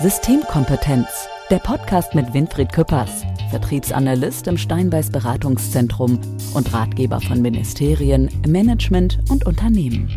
Systemkompetenz, 0.00 1.08
der 1.50 1.58
Podcast 1.58 2.14
mit 2.14 2.32
Winfried 2.32 2.72
Küppers, 2.72 3.24
Vertriebsanalyst 3.50 4.46
im 4.46 4.56
Steinbeiß 4.56 5.10
Beratungszentrum 5.10 6.20
und 6.54 6.72
Ratgeber 6.72 7.20
von 7.20 7.42
Ministerien, 7.42 8.30
Management 8.46 9.18
und 9.28 9.44
Unternehmen. 9.44 10.08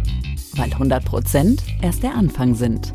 Weil 0.53 0.71
100 0.71 1.03
Prozent 1.03 1.63
erst 1.81 2.03
der 2.03 2.13
Anfang 2.13 2.53
sind. 2.53 2.93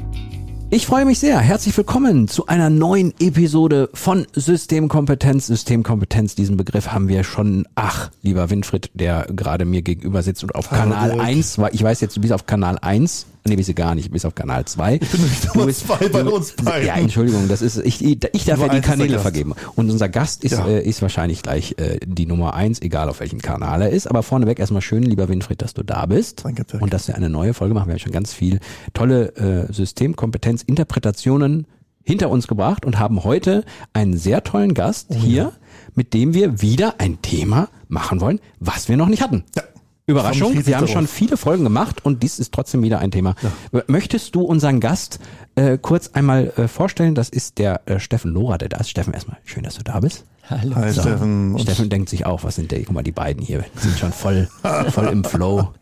Ich 0.71 0.87
freue 0.87 1.05
mich 1.05 1.19
sehr. 1.19 1.41
Herzlich 1.41 1.77
willkommen 1.77 2.29
zu 2.29 2.47
einer 2.47 2.71
neuen 2.71 3.15
Episode 3.19 3.91
von 3.93 4.27
Systemkompetenz. 4.33 5.49
Systemkompetenz, 5.49 6.37
diesen 6.37 6.57
Begriff 6.57 6.93
haben 6.93 7.09
wir 7.09 7.25
schon, 7.25 7.67
ach, 7.75 8.11
lieber 8.23 8.49
Winfried, 8.51 8.91
der 8.95 9.27
gerade 9.35 9.65
mir 9.65 9.83
gegenüber 9.83 10.23
sitzt 10.23 10.45
und 10.45 10.55
auf 10.55 10.71
Kanal 10.71 11.11
Dirk. 11.11 11.25
1 11.25 11.59
war. 11.59 11.75
Ich 11.75 11.83
weiß 11.83 12.01
jetzt, 12.01 12.17
du 12.17 12.21
bist 12.21 12.33
auf 12.33 12.47
Kanal 12.47 12.79
1. 12.81 13.27
Nee, 13.47 13.57
bist 13.57 13.69
du 13.69 13.75
gar 13.75 13.95
nicht, 13.95 14.09
du 14.09 14.13
bist 14.13 14.27
auf 14.27 14.35
Kanal 14.35 14.65
2. 14.65 14.95
Ich 14.95 15.11
bin 15.11 15.21
Nummer 15.55 15.73
2 15.73 16.09
bei 16.09 16.25
uns 16.25 16.53
beiden. 16.53 16.87
Ja, 16.87 16.95
Entschuldigung, 16.95 17.49
das 17.49 17.63
ist, 17.63 17.79
ich, 17.79 18.05
ich, 18.05 18.19
ich 18.33 18.45
darf 18.45 18.61
ja 18.61 18.69
die 18.69 18.81
Kanäle 18.81 19.19
vergeben. 19.19 19.55
Und 19.75 19.91
unser 19.91 20.09
Gast 20.09 20.45
ist, 20.45 20.53
ja. 20.53 20.67
äh, 20.67 20.83
ist 20.83 21.03
wahrscheinlich 21.03 21.43
gleich 21.43 21.75
äh, 21.79 21.99
die 22.05 22.27
Nummer 22.27 22.55
1, 22.55 22.83
egal 22.83 23.09
auf 23.09 23.21
welchem 23.21 23.41
Kanal 23.41 23.83
er 23.83 23.91
ist. 23.91 24.09
Aber 24.09 24.23
vorneweg 24.23 24.59
erstmal 24.59 24.83
schön, 24.83 25.03
lieber 25.03 25.29
Winfried, 25.29 25.63
dass 25.63 25.75
du 25.75 25.83
da 25.83 26.07
bist. 26.07 26.45
Danke, 26.45 26.65
danke. 26.65 26.83
Und 26.83 26.93
dass 26.93 27.09
wir 27.09 27.15
eine 27.15 27.29
neue 27.29 27.55
Folge 27.55 27.75
machen. 27.75 27.87
Wir 27.89 27.95
haben 27.95 28.01
schon 28.01 28.13
ganz 28.13 28.33
viel 28.33 28.61
tolle 28.95 29.37
äh, 29.37 29.73
Systemkompetenz, 29.73 30.63
Interpretationen 30.63 31.67
hinter 32.07 32.31
uns 32.31 32.47
gebracht 32.47 32.85
und 32.85 32.99
haben 32.99 33.25
heute 33.25 33.65
einen 33.93 34.17
sehr 34.17 34.45
tollen 34.45 34.75
Gast 34.75 35.09
oh, 35.11 35.17
hier, 35.17 35.43
ja. 35.43 35.53
mit 35.95 36.15
dem 36.15 36.35
wir 36.35 36.63
wieder 36.63 36.95
ein 36.99 37.21
Thema 37.21 37.69
machen 37.89 38.21
wollen, 38.21 38.41
was 38.61 38.89
wir 38.89 38.97
noch 38.97 39.09
nicht 39.09 39.23
hatten. 39.23 39.45
Ja. 39.57 39.63
Überraschung, 40.09 40.65
wir 40.67 40.77
haben 40.77 40.87
schon 40.87 41.09
viele 41.09 41.37
Folgen 41.37 41.65
gemacht 41.65 42.05
und 42.05 42.23
dies 42.23 42.39
ist 42.39 42.55
trotzdem 42.55 42.83
wieder 42.85 43.01
ein 43.01 43.11
Thema. 43.11 43.35
Ja. 43.73 43.83
Möchtest 43.89 44.37
du 44.37 44.43
unseren 44.43 44.79
Gast 44.79 45.19
äh, 45.57 45.79
kurz 45.79 46.11
einmal 46.13 46.53
äh, 46.57 46.69
vorstellen? 46.69 47.17
Das 47.17 47.29
ist 47.29 47.59
der 47.59 47.81
äh, 47.87 47.99
Steffen 47.99 48.33
Lora, 48.33 48.57
der 48.57 48.69
da 48.69 48.77
ist. 48.77 48.89
Steffen, 48.89 49.15
erstmal 49.15 49.39
schön, 49.45 49.65
dass 49.65 49.75
du 49.75 49.83
da 49.83 49.99
bist. 49.99 50.25
Hallo. 50.49 50.77
Hi, 50.77 50.93
so. 50.93 51.01
Steffen. 51.01 51.59
Steffen 51.59 51.91
denkt 51.91 52.09
sich 52.09 52.25
auch, 52.25 52.45
was 52.45 52.55
sind 52.55 52.71
der? 52.71 52.85
Guck 52.85 52.95
mal, 52.95 53.03
die 53.03 53.11
beiden 53.11 53.43
hier 53.43 53.65
sind 53.75 53.99
schon 53.99 54.13
voll, 54.13 54.49
voll 54.91 55.09
im 55.09 55.25
Flow. 55.25 55.73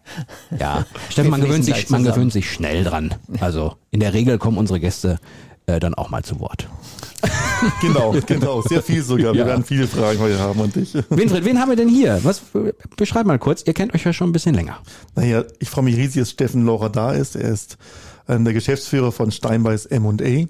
Ja, 0.59 0.87
Steffen, 1.11 1.31
man 1.31 1.43
gewöhnt 1.43 1.67
sich, 1.67 1.91
man 1.91 2.03
gewöhnt 2.03 2.33
sich 2.33 2.51
schnell 2.51 2.83
dran. 2.83 3.15
Also 3.41 3.75
in 3.91 4.01
der 4.01 4.15
Regel 4.15 4.39
kommen 4.39 4.57
unsere 4.57 4.81
Gäste 4.81 5.19
äh, 5.67 5.81
dann 5.81 5.93
auch 5.93 6.09
mal 6.09 6.25
zu 6.25 6.41
Wort. 6.41 6.67
genau, 7.81 8.15
genau, 8.27 8.63
sehr 8.63 8.83
viel 8.83 9.03
sogar. 9.03 9.33
Wir 9.33 9.41
ja. 9.41 9.47
werden 9.47 9.65
viele 9.65 9.87
Fragen 9.87 10.19
heute 10.19 10.39
haben 10.39 10.61
und 10.61 10.75
dich. 10.77 10.95
Winfried, 11.09 11.45
wen 11.45 11.61
haben 11.61 11.71
wir 11.71 11.77
denn 11.77 11.89
hier? 11.89 12.21
Was, 12.23 12.43
beschreib 12.97 13.27
mal 13.27 13.39
kurz, 13.39 13.63
ihr 13.67 13.75
kennt 13.75 13.95
euch 13.95 14.05
ja 14.05 14.13
schon 14.13 14.31
ein 14.31 14.33
bisschen 14.33 14.55
länger. 14.55 14.79
Naja, 15.15 15.45
ich 15.59 15.71
freue 15.71 15.85
mich 15.85 15.97
riesig, 15.97 16.23
dass 16.23 16.31
Steffen 16.31 16.65
Lohrer 16.65 16.91
da 16.91 17.13
ist. 17.13 17.37
Er 17.37 17.51
ist 17.51 17.79
äh, 18.27 18.39
der 18.39 18.53
Geschäftsführer 18.53 19.13
von 19.13 19.31
Steinbeiß 19.31 19.87
M&A. 19.87 20.47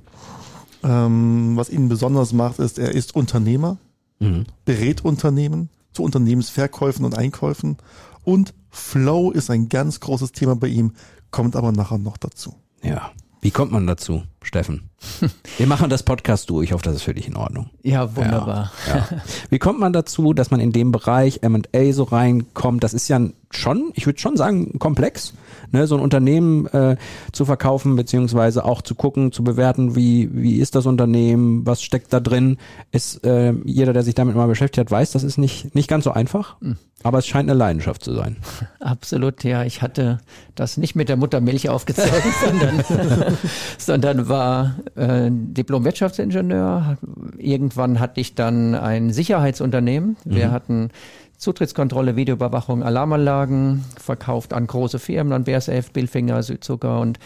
Ähm, 0.87 1.57
was 1.57 1.71
ihn 1.71 1.89
besonders 1.89 2.33
macht, 2.33 2.59
ist, 2.59 2.79
er 2.79 2.93
ist 2.93 3.15
Unternehmer, 3.15 3.79
mhm. 4.19 4.45
berät 4.65 5.05
Unternehmen 5.05 5.71
zu 5.93 6.03
Unternehmensverkäufen 6.03 7.05
und 7.05 7.17
Einkäufen 7.17 7.79
und 8.25 8.53
Flow 8.71 9.31
ist 9.31 9.51
ein 9.51 9.69
ganz 9.69 10.01
großes 10.01 10.33
Thema 10.33 10.57
bei 10.57 10.67
ihm, 10.67 10.93
kommt 11.31 11.57
aber 11.57 11.73
nachher 11.73 11.99
noch 11.99 12.17
dazu. 12.17 12.55
Ja. 12.83 13.13
Wie 13.41 13.51
kommt 13.51 13.73
man 13.73 13.87
dazu, 13.87 14.23
Steffen? 14.45 14.91
Wir 15.59 15.67
machen 15.67 15.91
das 15.91 16.03
Podcast 16.03 16.51
durch. 16.51 16.67
Ich 16.67 16.73
hoffe, 16.73 16.85
das 16.85 16.97
ist 16.97 17.03
für 17.03 17.15
dich 17.15 17.29
in 17.29 17.37
Ordnung. 17.37 17.71
Ja, 17.83 18.15
wunderbar. 18.17 18.73
Ja, 18.89 18.97
ja. 18.97 19.07
Wie 19.51 19.59
kommt 19.59 19.81
man 19.81 19.93
dazu, 19.93 20.33
dass 20.33 20.51
man 20.51 20.61
in 20.61 20.73
dem 20.73 20.93
Bereich 20.93 21.41
M&A 21.43 21.93
so 21.93 22.05
reinkommt? 22.05 22.85
Das 22.85 22.95
ist 22.95 23.09
ja 23.09 23.21
schon, 23.51 23.93
ich 23.95 24.07
würde 24.07 24.19
schon 24.19 24.37
sagen, 24.37 24.79
komplex, 24.79 25.35
ne, 25.71 25.87
so 25.87 25.97
ein 25.97 26.01
Unternehmen 26.01 26.67
äh, 26.67 26.97
zu 27.33 27.45
verkaufen, 27.45 27.97
beziehungsweise 27.97 28.65
auch 28.65 28.83
zu 28.83 28.95
gucken, 28.95 29.33
zu 29.33 29.45
bewerten, 29.45 29.97
wie, 29.97 30.31
wie 30.33 30.57
ist 30.57 30.75
das 30.75 30.87
Unternehmen, 30.87 31.67
was 31.67 31.83
steckt 31.83 32.13
da 32.13 32.21
drin. 32.21 32.59
Ist 32.93 33.25
äh, 33.25 33.53
jeder, 33.65 33.93
der 33.93 34.03
sich 34.03 34.15
damit 34.15 34.37
mal 34.37 34.47
beschäftigt 34.47 34.79
hat, 34.79 34.91
weiß, 34.91 35.13
das 35.13 35.23
ist 35.23 35.39
nicht, 35.39 35.75
nicht 35.75 35.89
ganz 35.89 36.05
so 36.05 36.13
einfach. 36.13 36.57
Mhm. 36.61 36.77
Aber 37.03 37.19
es 37.19 37.27
scheint 37.27 37.51
eine 37.51 37.59
Leidenschaft 37.59 38.03
zu 38.03 38.15
sein. 38.15 38.39
Absolut, 38.81 39.45
ja. 39.45 39.63
Ich 39.65 39.83
hatte 39.83 40.21
das 40.55 40.79
nicht 40.79 40.97
mit 40.97 41.11
der 41.11 41.17
Muttermilch 41.17 41.69
aufgezogen, 41.69 42.33
sondern, 42.45 43.37
sondern 43.77 44.29
war 44.35 44.75
äh, 44.97 45.31
Diplom-Wirtschaftsingenieur. 45.31 46.99
Irgendwann 47.39 48.01
hatte 48.01 48.21
ich 48.21 48.35
dann 48.35 48.75
ein 48.75 49.13
Sicherheitsunternehmen. 49.13 50.17
Wir 50.25 50.49
mhm. 50.49 50.53
hatten 50.53 50.91
Zutrittskontrolle, 51.39 52.17
Videoüberwachung, 52.17 52.83
Alarmanlagen 52.83 53.85
verkauft 53.97 54.53
an 54.53 54.67
große 54.67 54.99
Firmen, 54.99 55.33
an 55.33 55.45
BSF, 55.45 55.93
Billfinger, 55.93 56.43
Südzucker 56.43 57.01
und 57.01 57.21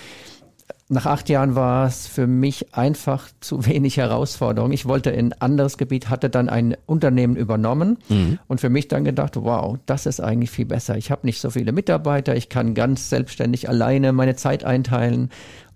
nach 0.91 1.04
acht 1.04 1.28
Jahren 1.28 1.54
war 1.54 1.86
es 1.86 2.06
für 2.06 2.26
mich 2.26 2.74
einfach 2.74 3.28
zu 3.41 3.66
wenig 3.66 3.98
Herausforderung. 3.98 4.72
Ich 4.72 4.86
wollte 4.86 5.10
in 5.10 5.32
ein 5.32 5.41
anderes 5.41 5.76
Gebiet, 5.76 6.08
hatte 6.08 6.30
dann 6.30 6.48
ein 6.48 6.76
Unternehmen 6.86 7.36
übernommen 7.36 7.98
mhm. 8.08 8.38
und 8.48 8.60
für 8.60 8.70
mich 8.70 8.88
dann 8.88 9.04
gedacht, 9.04 9.36
wow, 9.36 9.76
das 9.84 10.06
ist 10.06 10.20
eigentlich 10.20 10.50
viel 10.50 10.64
besser. 10.64 10.97
Ich 10.97 11.10
habe 11.10 11.26
nicht 11.26 11.41
so 11.41 11.50
viele 11.50 11.72
Mitarbeiter, 11.72 12.34
ich 12.34 12.48
kann 12.48 12.74
ganz 12.74 13.10
selbstständig 13.10 13.68
alleine 13.68 14.12
meine 14.12 14.36
Zeit 14.36 14.64
einteilen 14.64 15.28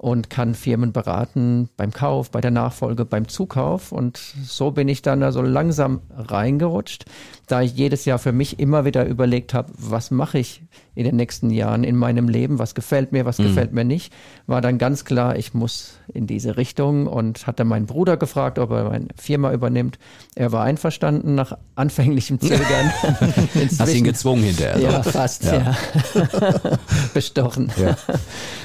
und 0.02 0.30
kann 0.30 0.56
Firmen 0.56 0.92
beraten 0.92 1.68
beim 1.76 1.92
Kauf, 1.92 2.32
bei 2.32 2.40
der 2.40 2.50
Nachfolge, 2.50 3.04
beim 3.04 3.28
Zukauf. 3.28 3.92
Und 3.92 4.16
so 4.42 4.72
bin 4.72 4.88
ich 4.88 5.00
dann 5.00 5.20
da 5.20 5.30
so 5.30 5.42
langsam 5.42 6.00
reingerutscht, 6.10 7.04
da 7.46 7.62
ich 7.62 7.74
jedes 7.74 8.04
Jahr 8.04 8.18
für 8.18 8.32
mich 8.32 8.58
immer 8.58 8.84
wieder 8.84 9.06
überlegt 9.06 9.54
habe, 9.54 9.72
was 9.78 10.10
mache 10.10 10.40
ich 10.40 10.62
in 10.96 11.04
den 11.04 11.14
nächsten 11.14 11.50
Jahren 11.50 11.84
in 11.84 11.96
meinem 11.96 12.28
Leben, 12.28 12.58
was 12.58 12.74
gefällt 12.74 13.12
mir, 13.12 13.24
was 13.24 13.38
mhm. 13.38 13.44
gefällt 13.44 13.72
mir 13.72 13.84
nicht, 13.84 14.12
war 14.48 14.60
dann 14.60 14.76
ganz 14.76 15.04
klar, 15.04 15.36
ich 15.36 15.54
muss 15.54 15.98
in 16.12 16.26
diese 16.26 16.56
Richtung 16.56 17.06
und 17.06 17.46
hatte 17.46 17.64
meinen 17.64 17.86
Bruder 17.86 18.16
gefragt, 18.16 18.58
ob 18.58 18.72
er 18.72 18.90
meine 18.90 19.06
Firma 19.16 19.52
übernimmt. 19.52 20.00
Er 20.34 20.50
war 20.50 20.64
einverstanden 20.64 21.36
nach 21.36 21.56
anfänglichem 21.76 22.40
Zögern. 22.40 22.92
Hast 23.78 23.94
ihn 23.94 24.04
gezwungen 24.04 24.42
hinterher. 24.42 24.80
Ja, 24.80 25.02
fast, 25.02 25.44
ja. 25.44 25.76
ja. 26.14 26.78
Bestochen. 27.14 27.70
Ja. 27.80 27.96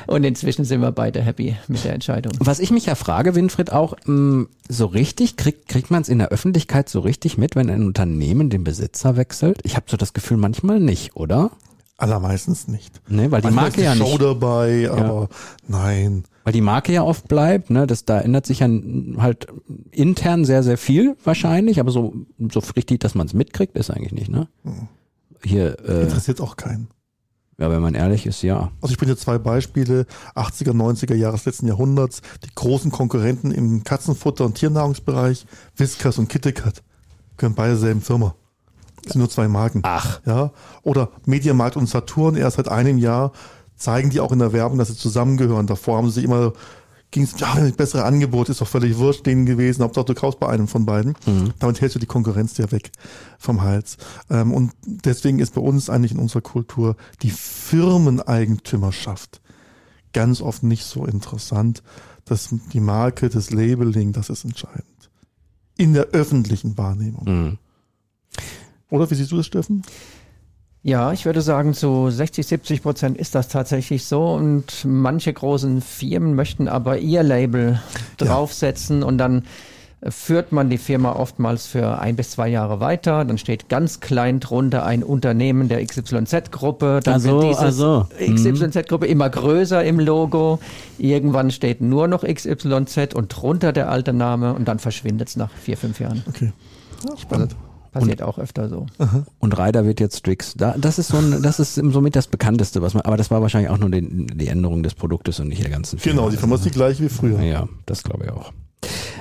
Und 0.07 0.23
inzwischen 0.23 0.65
sind 0.65 0.81
wir 0.81 0.91
beide 0.91 1.26
happy 1.27 1.55
mit 1.67 1.83
der 1.83 1.93
Entscheidung. 1.93 2.33
Was 2.39 2.59
ich 2.59 2.71
mich 2.71 2.87
ja 2.87 2.95
frage, 2.95 3.35
Winfried, 3.35 3.71
auch 3.71 3.95
mm, 4.05 4.43
so 4.67 4.85
richtig, 4.87 5.37
kriegt, 5.37 5.67
kriegt 5.67 5.91
man 5.91 6.01
es 6.01 6.09
in 6.09 6.17
der 6.17 6.29
Öffentlichkeit 6.29 6.89
so 6.89 7.01
richtig 7.01 7.37
mit, 7.37 7.55
wenn 7.55 7.69
ein 7.69 7.85
Unternehmen 7.85 8.49
den 8.49 8.63
Besitzer 8.63 9.17
wechselt? 9.17 9.59
Ich 9.63 9.75
habe 9.75 9.85
so 9.87 9.97
das 9.97 10.13
Gefühl, 10.13 10.37
manchmal 10.37 10.79
nicht, 10.79 11.15
oder? 11.15 11.51
Allermeistens 11.97 12.67
nicht. 12.67 13.01
Nee, 13.07 13.31
weil 13.31 13.41
die 13.41 13.47
Manchmal 13.47 13.65
Marke 13.65 13.83
ja 13.83 13.95
nicht. 13.95 14.07
Show 14.07 14.17
dabei, 14.17 14.89
aber 14.91 15.21
ja. 15.21 15.27
nein. 15.67 16.23
Weil 16.43 16.53
die 16.53 16.61
Marke 16.61 16.93
ja 16.93 17.03
oft 17.03 17.27
bleibt, 17.27 17.71
ne, 17.71 17.87
das 17.87 18.05
da 18.05 18.19
ändert 18.21 18.45
sich 18.45 18.59
ja 18.59 18.69
halt 19.17 19.47
intern 19.91 20.45
sehr 20.45 20.61
sehr 20.61 20.77
viel 20.77 21.17
wahrscheinlich, 21.23 21.79
aber 21.79 21.91
so 21.91 22.13
so 22.51 22.61
richtig, 22.75 22.99
dass 22.99 23.15
man 23.15 23.25
es 23.25 23.33
mitkriegt, 23.33 23.75
ist 23.75 23.89
eigentlich 23.89 24.13
nicht, 24.13 24.29
ne? 24.29 24.47
Hm. 24.63 24.87
Hier 25.43 25.77
äh, 25.87 26.03
interessiert 26.03 26.39
auch 26.39 26.55
keinen. 26.55 26.87
Ja, 27.59 27.71
wenn 27.71 27.81
man 27.81 27.95
ehrlich 27.95 28.27
ist, 28.27 28.43
ja. 28.43 28.71
Also 28.81 28.91
ich 28.91 28.99
bringe 28.99 29.13
dir 29.13 29.17
zwei 29.19 29.39
Beispiele, 29.39 30.05
80er, 30.35 30.73
90er 30.73 31.15
Jahre 31.15 31.37
des 31.37 31.45
letzten 31.45 31.67
Jahrhunderts, 31.67 32.21
die 32.43 32.53
großen 32.53 32.91
Konkurrenten 32.91 33.51
im 33.51 33.83
Katzenfutter- 33.83 34.45
und 34.45 34.55
Tiernahrungsbereich, 34.55 35.47
Whiskas 35.75 36.19
und 36.19 36.27
KitKat, 36.27 36.83
gehören 37.37 37.55
beide 37.55 37.75
selben 37.75 38.01
Firma. 38.01 38.35
Das 39.03 39.13
sind 39.13 39.19
nur 39.19 39.29
zwei 39.29 39.47
Marken. 39.47 39.79
Ach. 39.83 40.21
Ja. 40.25 40.51
Oder 40.83 41.09
Mediamarkt 41.25 41.77
und 41.77 41.87
Saturn, 41.87 42.35
erst 42.35 42.57
seit 42.57 42.67
einem 42.67 42.99
Jahr 42.99 43.31
zeigen 43.75 44.09
die 44.09 44.19
auch 44.19 44.31
in 44.31 44.39
der 44.39 44.53
Werbung, 44.53 44.77
dass 44.77 44.89
sie 44.89 44.95
zusammengehören. 44.95 45.67
Davor 45.67 45.97
haben 45.97 46.09
sie 46.09 46.15
sich 46.15 46.23
immer 46.25 46.53
ging 47.11 47.23
es, 47.23 47.39
ja, 47.39 47.53
ein 47.53 47.75
bessere 47.75 48.03
Angebot 48.03 48.49
ist 48.49 48.59
doch 48.61 48.67
völlig 48.67 48.97
wurscht 48.97 49.25
denen 49.25 49.45
gewesen, 49.45 49.83
Hauptsache 49.83 50.05
du 50.05 50.13
kaufst 50.13 50.39
bei 50.39 50.49
einem 50.49 50.67
von 50.67 50.85
beiden. 50.85 51.15
Mhm. 51.25 51.53
Damit 51.59 51.79
hältst 51.81 51.95
du 51.95 51.99
die 51.99 52.05
Konkurrenz 52.05 52.57
ja 52.57 52.71
weg 52.71 52.91
vom 53.39 53.61
Hals. 53.61 53.97
Ähm, 54.29 54.53
und 54.53 54.73
deswegen 54.85 55.39
ist 55.39 55.53
bei 55.53 55.61
uns 55.61 55.89
eigentlich 55.89 56.11
in 56.11 56.19
unserer 56.19 56.41
Kultur 56.41 56.97
die 57.21 57.29
Firmeneigentümerschaft 57.29 59.39
ganz 60.13 60.41
oft 60.41 60.63
nicht 60.63 60.83
so 60.83 61.05
interessant. 61.05 61.81
dass 62.25 62.49
die 62.73 62.81
Marke, 62.81 63.29
das 63.29 63.51
Labeling, 63.51 64.11
das 64.11 64.29
ist 64.29 64.43
entscheidend. 64.43 65.09
In 65.77 65.93
der 65.93 66.07
öffentlichen 66.07 66.77
Wahrnehmung. 66.77 67.23
Mhm. 67.25 67.57
Oder 68.89 69.09
wie 69.09 69.15
siehst 69.15 69.31
du 69.31 69.37
das, 69.37 69.45
Steffen? 69.45 69.83
Ja, 70.83 71.11
ich 71.11 71.25
würde 71.25 71.41
sagen, 71.41 71.73
zu 71.73 72.09
60, 72.09 72.47
70 72.47 72.81
Prozent 72.81 73.17
ist 73.17 73.35
das 73.35 73.49
tatsächlich 73.49 74.05
so. 74.05 74.33
Und 74.33 74.85
manche 74.85 75.33
großen 75.33 75.81
Firmen 75.81 76.35
möchten 76.35 76.67
aber 76.67 76.99
ihr 76.99 77.23
Label 77.23 77.81
draufsetzen 78.17 79.01
ja. 79.01 79.07
und 79.07 79.17
dann 79.17 79.43
führt 80.09 80.51
man 80.51 80.69
die 80.69 80.77
Firma 80.77 81.13
oftmals 81.13 81.65
für 81.65 81.99
ein 81.99 82.15
bis 82.15 82.31
zwei 82.31 82.47
Jahre 82.47 82.79
weiter. 82.79 83.25
Dann 83.25 83.37
steht 83.37 83.67
ganz 83.67 83.99
klein 83.99 84.39
drunter 84.39 84.85
ein 84.85 85.03
Unternehmen 85.03 85.69
der 85.69 85.83
XYZ-Gruppe. 85.83 86.99
Dann 87.03 87.15
also, 87.15 87.41
wird 87.41 87.59
diese 87.59 88.53
XYZ-Gruppe 88.53 89.07
immer 89.07 89.29
größer 89.29 89.83
im 89.83 89.99
Logo. 89.99 90.59
Irgendwann 90.99 91.49
steht 91.51 91.81
nur 91.81 92.07
noch 92.07 92.23
XYZ 92.23 93.15
und 93.15 93.29
drunter 93.29 93.73
der 93.73 93.89
alte 93.89 94.13
Name 94.13 94.53
und 94.53 94.67
dann 94.67 94.77
verschwindet 94.77 95.29
es 95.29 95.35
nach 95.35 95.49
vier, 95.49 95.77
fünf 95.77 95.99
Jahren. 95.99 96.23
Okay. 96.27 96.53
Ja, 97.07 97.17
spannend. 97.17 97.55
Passiert 97.99 98.21
und, 98.21 98.27
auch 98.27 98.39
öfter 98.39 98.69
so. 98.69 98.85
Und 99.39 99.57
Ryder 99.57 99.85
wird 99.85 99.99
jetzt 99.99 100.17
Strix. 100.17 100.53
Da, 100.55 100.75
das 100.77 100.99
ist 100.99 101.09
so 101.09 101.17
ein, 101.17 101.41
das 101.43 101.59
ist 101.59 101.75
somit 101.75 102.15
das 102.15 102.27
bekannteste, 102.27 102.81
was 102.81 102.93
man, 102.93 103.03
aber 103.03 103.17
das 103.17 103.31
war 103.31 103.41
wahrscheinlich 103.41 103.69
auch 103.69 103.77
nur 103.77 103.89
die, 103.89 104.27
die 104.27 104.47
Änderung 104.47 104.83
des 104.83 104.95
Produktes 104.95 105.39
und 105.39 105.49
nicht 105.49 105.63
der 105.63 105.69
ganzen 105.69 105.99
Firma. 105.99 106.21
Genau, 106.21 106.31
die 106.31 106.37
Firma 106.37 106.55
ist 106.55 106.65
die 106.65 106.71
gleiche 106.71 107.03
wie 107.03 107.09
früher. 107.09 107.41
Ja, 107.41 107.67
das 107.85 108.03
glaube 108.03 108.25
ich 108.25 108.31
auch. 108.31 108.51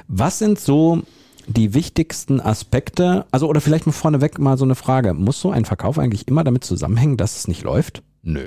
Was 0.09 0.39
sind 0.39 0.59
so 0.59 1.03
die 1.47 1.75
wichtigsten 1.75 2.41
Aspekte? 2.41 3.27
Also, 3.31 3.49
oder 3.49 3.61
vielleicht 3.61 3.87
mal 3.87 3.93
vorneweg 3.93 4.39
mal 4.39 4.59
so 4.59 4.65
eine 4.65 4.75
Frage. 4.75 5.15
Muss 5.15 5.41
so 5.41 5.51
ein 5.51 5.65
Verkauf 5.65 5.99
eigentlich 5.99 6.29
immer 6.29 6.45
damit 6.45 6.65
zusammenhängen, 6.65 7.17
dass 7.17 7.37
es 7.37 7.49
nicht 7.49 7.63
läuft? 7.63 8.03
Nö. 8.23 8.47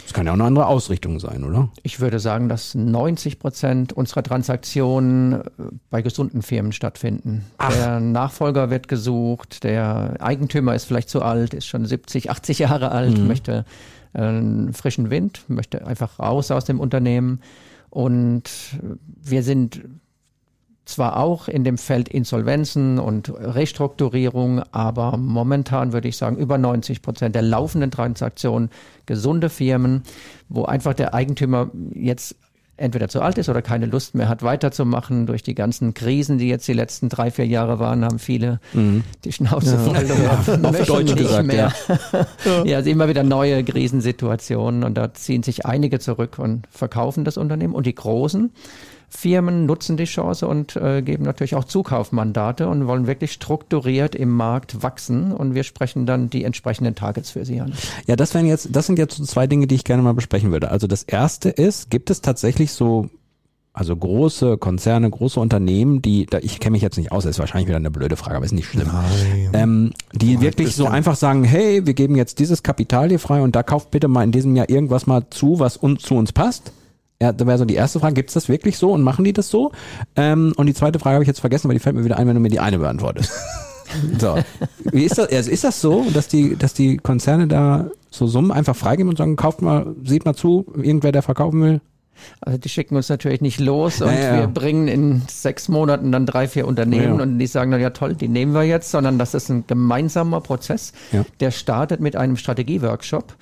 Das 0.00 0.14
kann 0.14 0.24
ja 0.24 0.32
auch 0.32 0.36
eine 0.36 0.44
andere 0.44 0.66
Ausrichtung 0.66 1.20
sein, 1.20 1.44
oder? 1.44 1.68
Ich 1.82 2.00
würde 2.00 2.18
sagen, 2.18 2.48
dass 2.48 2.74
90 2.74 3.38
Prozent 3.38 3.92
unserer 3.92 4.22
Transaktionen 4.22 5.32
äh, 5.32 5.42
bei 5.90 6.00
gesunden 6.00 6.42
Firmen 6.42 6.72
stattfinden. 6.72 7.44
Ach. 7.58 7.72
Der 7.72 8.00
Nachfolger 8.00 8.70
wird 8.70 8.88
gesucht, 8.88 9.64
der 9.64 10.16
Eigentümer 10.20 10.74
ist 10.74 10.86
vielleicht 10.86 11.10
zu 11.10 11.22
alt, 11.22 11.52
ist 11.52 11.66
schon 11.66 11.84
70, 11.84 12.30
80 12.30 12.58
Jahre 12.60 12.90
alt, 12.90 13.18
mhm. 13.18 13.26
möchte 13.26 13.64
einen 14.14 14.72
frischen 14.72 15.10
Wind, 15.10 15.44
möchte 15.48 15.86
einfach 15.86 16.18
raus 16.18 16.50
aus 16.50 16.64
dem 16.64 16.80
Unternehmen. 16.80 17.40
Und 17.90 18.50
wir 19.04 19.42
sind 19.42 19.82
zwar 20.84 21.16
auch 21.16 21.48
in 21.48 21.64
dem 21.64 21.78
Feld 21.78 22.08
Insolvenzen 22.08 22.98
und 22.98 23.32
Restrukturierung, 23.34 24.62
aber 24.72 25.16
momentan 25.16 25.92
würde 25.92 26.08
ich 26.08 26.16
sagen, 26.16 26.36
über 26.36 26.58
90 26.58 27.02
Prozent 27.02 27.34
der 27.34 27.42
laufenden 27.42 27.90
Transaktionen 27.90 28.70
gesunde 29.06 29.48
Firmen, 29.48 30.02
wo 30.48 30.64
einfach 30.64 30.94
der 30.94 31.14
Eigentümer 31.14 31.70
jetzt 31.94 32.36
entweder 32.76 33.08
zu 33.08 33.20
alt 33.20 33.38
ist 33.38 33.48
oder 33.48 33.62
keine 33.62 33.86
Lust 33.86 34.14
mehr 34.14 34.28
hat, 34.28 34.42
weiterzumachen. 34.42 35.26
Durch 35.26 35.42
die 35.42 35.54
ganzen 35.54 35.94
Krisen, 35.94 36.38
die 36.38 36.48
jetzt 36.48 36.66
die 36.66 36.72
letzten 36.72 37.08
drei, 37.08 37.30
vier 37.30 37.46
Jahre 37.46 37.78
waren, 37.78 38.04
haben 38.04 38.18
viele 38.18 38.60
mhm. 38.72 39.04
die 39.24 39.32
Schnauze 39.32 39.78
voll 39.78 40.04
ja. 40.04 40.68
auf 40.68 40.86
Deutsch 40.86 41.14
gesagt, 41.14 41.46
mehr. 41.46 41.72
Ja. 41.88 42.64
ja, 42.64 42.76
also 42.78 42.90
immer 42.90 43.08
wieder 43.08 43.22
neue 43.22 43.62
Krisensituationen 43.62 44.84
und 44.84 44.94
da 44.94 45.14
ziehen 45.14 45.42
sich 45.42 45.64
einige 45.64 46.00
zurück 46.00 46.38
und 46.38 46.66
verkaufen 46.70 47.24
das 47.24 47.36
Unternehmen. 47.36 47.74
Und 47.74 47.86
die 47.86 47.94
Großen, 47.94 48.50
Firmen 49.14 49.66
nutzen 49.66 49.98
die 49.98 50.04
Chance 50.04 50.48
und 50.48 50.74
äh, 50.74 51.02
geben 51.02 51.24
natürlich 51.24 51.54
auch 51.54 51.64
Zukaufmandate 51.64 52.66
und 52.66 52.86
wollen 52.86 53.06
wirklich 53.06 53.32
strukturiert 53.32 54.14
im 54.14 54.30
Markt 54.30 54.82
wachsen 54.82 55.32
und 55.32 55.54
wir 55.54 55.64
sprechen 55.64 56.06
dann 56.06 56.30
die 56.30 56.44
entsprechenden 56.44 56.94
Targets 56.94 57.30
für 57.30 57.44
sie 57.44 57.60
an. 57.60 57.74
Ja, 58.06 58.16
das 58.16 58.32
wären 58.32 58.46
jetzt, 58.46 58.70
das 58.72 58.86
sind 58.86 58.98
jetzt 58.98 59.16
so 59.16 59.24
zwei 59.24 59.46
Dinge, 59.46 59.66
die 59.66 59.74
ich 59.74 59.84
gerne 59.84 60.02
mal 60.02 60.14
besprechen 60.14 60.50
würde. 60.50 60.70
Also 60.70 60.86
das 60.86 61.02
erste 61.02 61.50
ist, 61.50 61.90
gibt 61.90 62.08
es 62.08 62.22
tatsächlich 62.22 62.72
so 62.72 63.10
also 63.74 63.94
große 63.94 64.58
Konzerne, 64.58 65.08
große 65.08 65.40
Unternehmen, 65.40 66.02
die, 66.02 66.26
da, 66.26 66.38
ich 66.38 66.58
kenne 66.60 66.72
mich 66.72 66.82
jetzt 66.82 66.98
nicht 66.98 67.12
aus, 67.12 67.24
das 67.24 67.32
ist 67.32 67.38
wahrscheinlich 67.38 67.68
wieder 67.68 67.78
eine 67.78 67.90
blöde 67.90 68.16
Frage, 68.16 68.36
aber 68.36 68.44
ist 68.44 68.52
nicht 68.52 68.68
schlimm. 68.68 68.90
Ähm, 69.54 69.92
die 70.12 70.34
Nein, 70.34 70.42
wirklich 70.42 70.74
so 70.74 70.86
einfach 70.86 71.16
sagen, 71.16 71.44
hey, 71.44 71.86
wir 71.86 71.94
geben 71.94 72.16
jetzt 72.16 72.38
dieses 72.38 72.62
Kapital 72.62 73.08
hier 73.08 73.18
frei 73.18 73.40
und 73.40 73.56
da 73.56 73.62
kauft 73.62 73.90
bitte 73.90 74.08
mal 74.08 74.24
in 74.24 74.32
diesem 74.32 74.56
Jahr 74.56 74.68
irgendwas 74.68 75.06
mal 75.06 75.24
zu, 75.30 75.58
was 75.58 75.76
uns, 75.76 76.02
zu 76.02 76.14
uns 76.14 76.32
passt. 76.32 76.72
Ja, 77.22 77.30
da 77.30 77.46
wäre 77.46 77.56
so 77.56 77.64
die 77.64 77.76
erste 77.76 78.00
Frage, 78.00 78.14
gibt 78.14 78.30
es 78.30 78.34
das 78.34 78.48
wirklich 78.48 78.76
so 78.76 78.90
und 78.90 79.02
machen 79.02 79.24
die 79.24 79.32
das 79.32 79.48
so? 79.48 79.70
Ähm, 80.16 80.54
und 80.56 80.66
die 80.66 80.74
zweite 80.74 80.98
Frage 80.98 81.14
habe 81.14 81.22
ich 81.22 81.28
jetzt 81.28 81.38
vergessen, 81.38 81.68
aber 81.68 81.74
die 81.74 81.78
fällt 81.78 81.94
mir 81.94 82.04
wieder 82.04 82.18
ein, 82.18 82.26
wenn 82.26 82.34
du 82.34 82.40
mir 82.40 82.48
die 82.48 82.58
eine 82.58 82.80
beantwortest. 82.80 83.30
so. 84.18 84.38
Wie 84.90 85.04
ist 85.04 85.18
das? 85.18 85.30
Also 85.30 85.48
ist 85.48 85.62
das 85.62 85.80
so, 85.80 86.04
dass 86.12 86.26
die, 86.26 86.56
dass 86.56 86.74
die 86.74 86.96
Konzerne 86.96 87.46
da 87.46 87.92
so 88.10 88.26
Summen 88.26 88.50
einfach 88.50 88.74
freigeben 88.74 89.08
und 89.08 89.18
sagen, 89.18 89.36
kauft 89.36 89.62
mal, 89.62 89.94
sieht 90.04 90.24
mal 90.24 90.34
zu, 90.34 90.66
irgendwer, 90.74 91.12
der 91.12 91.22
verkaufen 91.22 91.62
will? 91.62 91.80
Also 92.40 92.58
die 92.58 92.68
schicken 92.68 92.96
uns 92.96 93.08
natürlich 93.08 93.40
nicht 93.40 93.60
los 93.60 94.02
und 94.02 94.12
ja, 94.12 94.18
ja. 94.20 94.40
wir 94.40 94.46
bringen 94.48 94.88
in 94.88 95.22
sechs 95.28 95.68
Monaten 95.68 96.10
dann 96.10 96.26
drei, 96.26 96.48
vier 96.48 96.66
Unternehmen 96.66 97.18
ja. 97.18 97.22
und 97.22 97.38
die 97.38 97.46
sagen 97.46 97.70
dann, 97.70 97.80
ja 97.80 97.90
toll, 97.90 98.16
die 98.16 98.28
nehmen 98.28 98.52
wir 98.52 98.64
jetzt, 98.64 98.90
sondern 98.90 99.16
das 99.16 99.34
ist 99.34 99.48
ein 99.48 99.62
gemeinsamer 99.68 100.40
Prozess, 100.40 100.92
der 101.38 101.52
startet 101.52 102.00
mit 102.00 102.16
einem 102.16 102.36
Strategieworkshop 102.36 103.36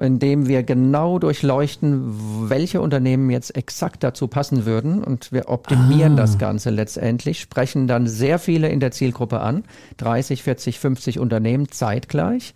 in 0.00 0.18
dem 0.18 0.46
wir 0.46 0.62
genau 0.62 1.18
durchleuchten, 1.18 2.48
welche 2.48 2.80
Unternehmen 2.80 3.30
jetzt 3.30 3.56
exakt 3.56 4.02
dazu 4.02 4.28
passen 4.28 4.64
würden. 4.66 5.02
Und 5.02 5.32
wir 5.32 5.48
optimieren 5.48 6.14
ah. 6.14 6.16
das 6.16 6.38
Ganze 6.38 6.70
letztendlich, 6.70 7.40
sprechen 7.40 7.86
dann 7.86 8.06
sehr 8.06 8.38
viele 8.38 8.68
in 8.68 8.80
der 8.80 8.90
Zielgruppe 8.90 9.40
an, 9.40 9.64
30, 9.98 10.42
40, 10.42 10.78
50 10.78 11.18
Unternehmen 11.18 11.70
zeitgleich. 11.70 12.54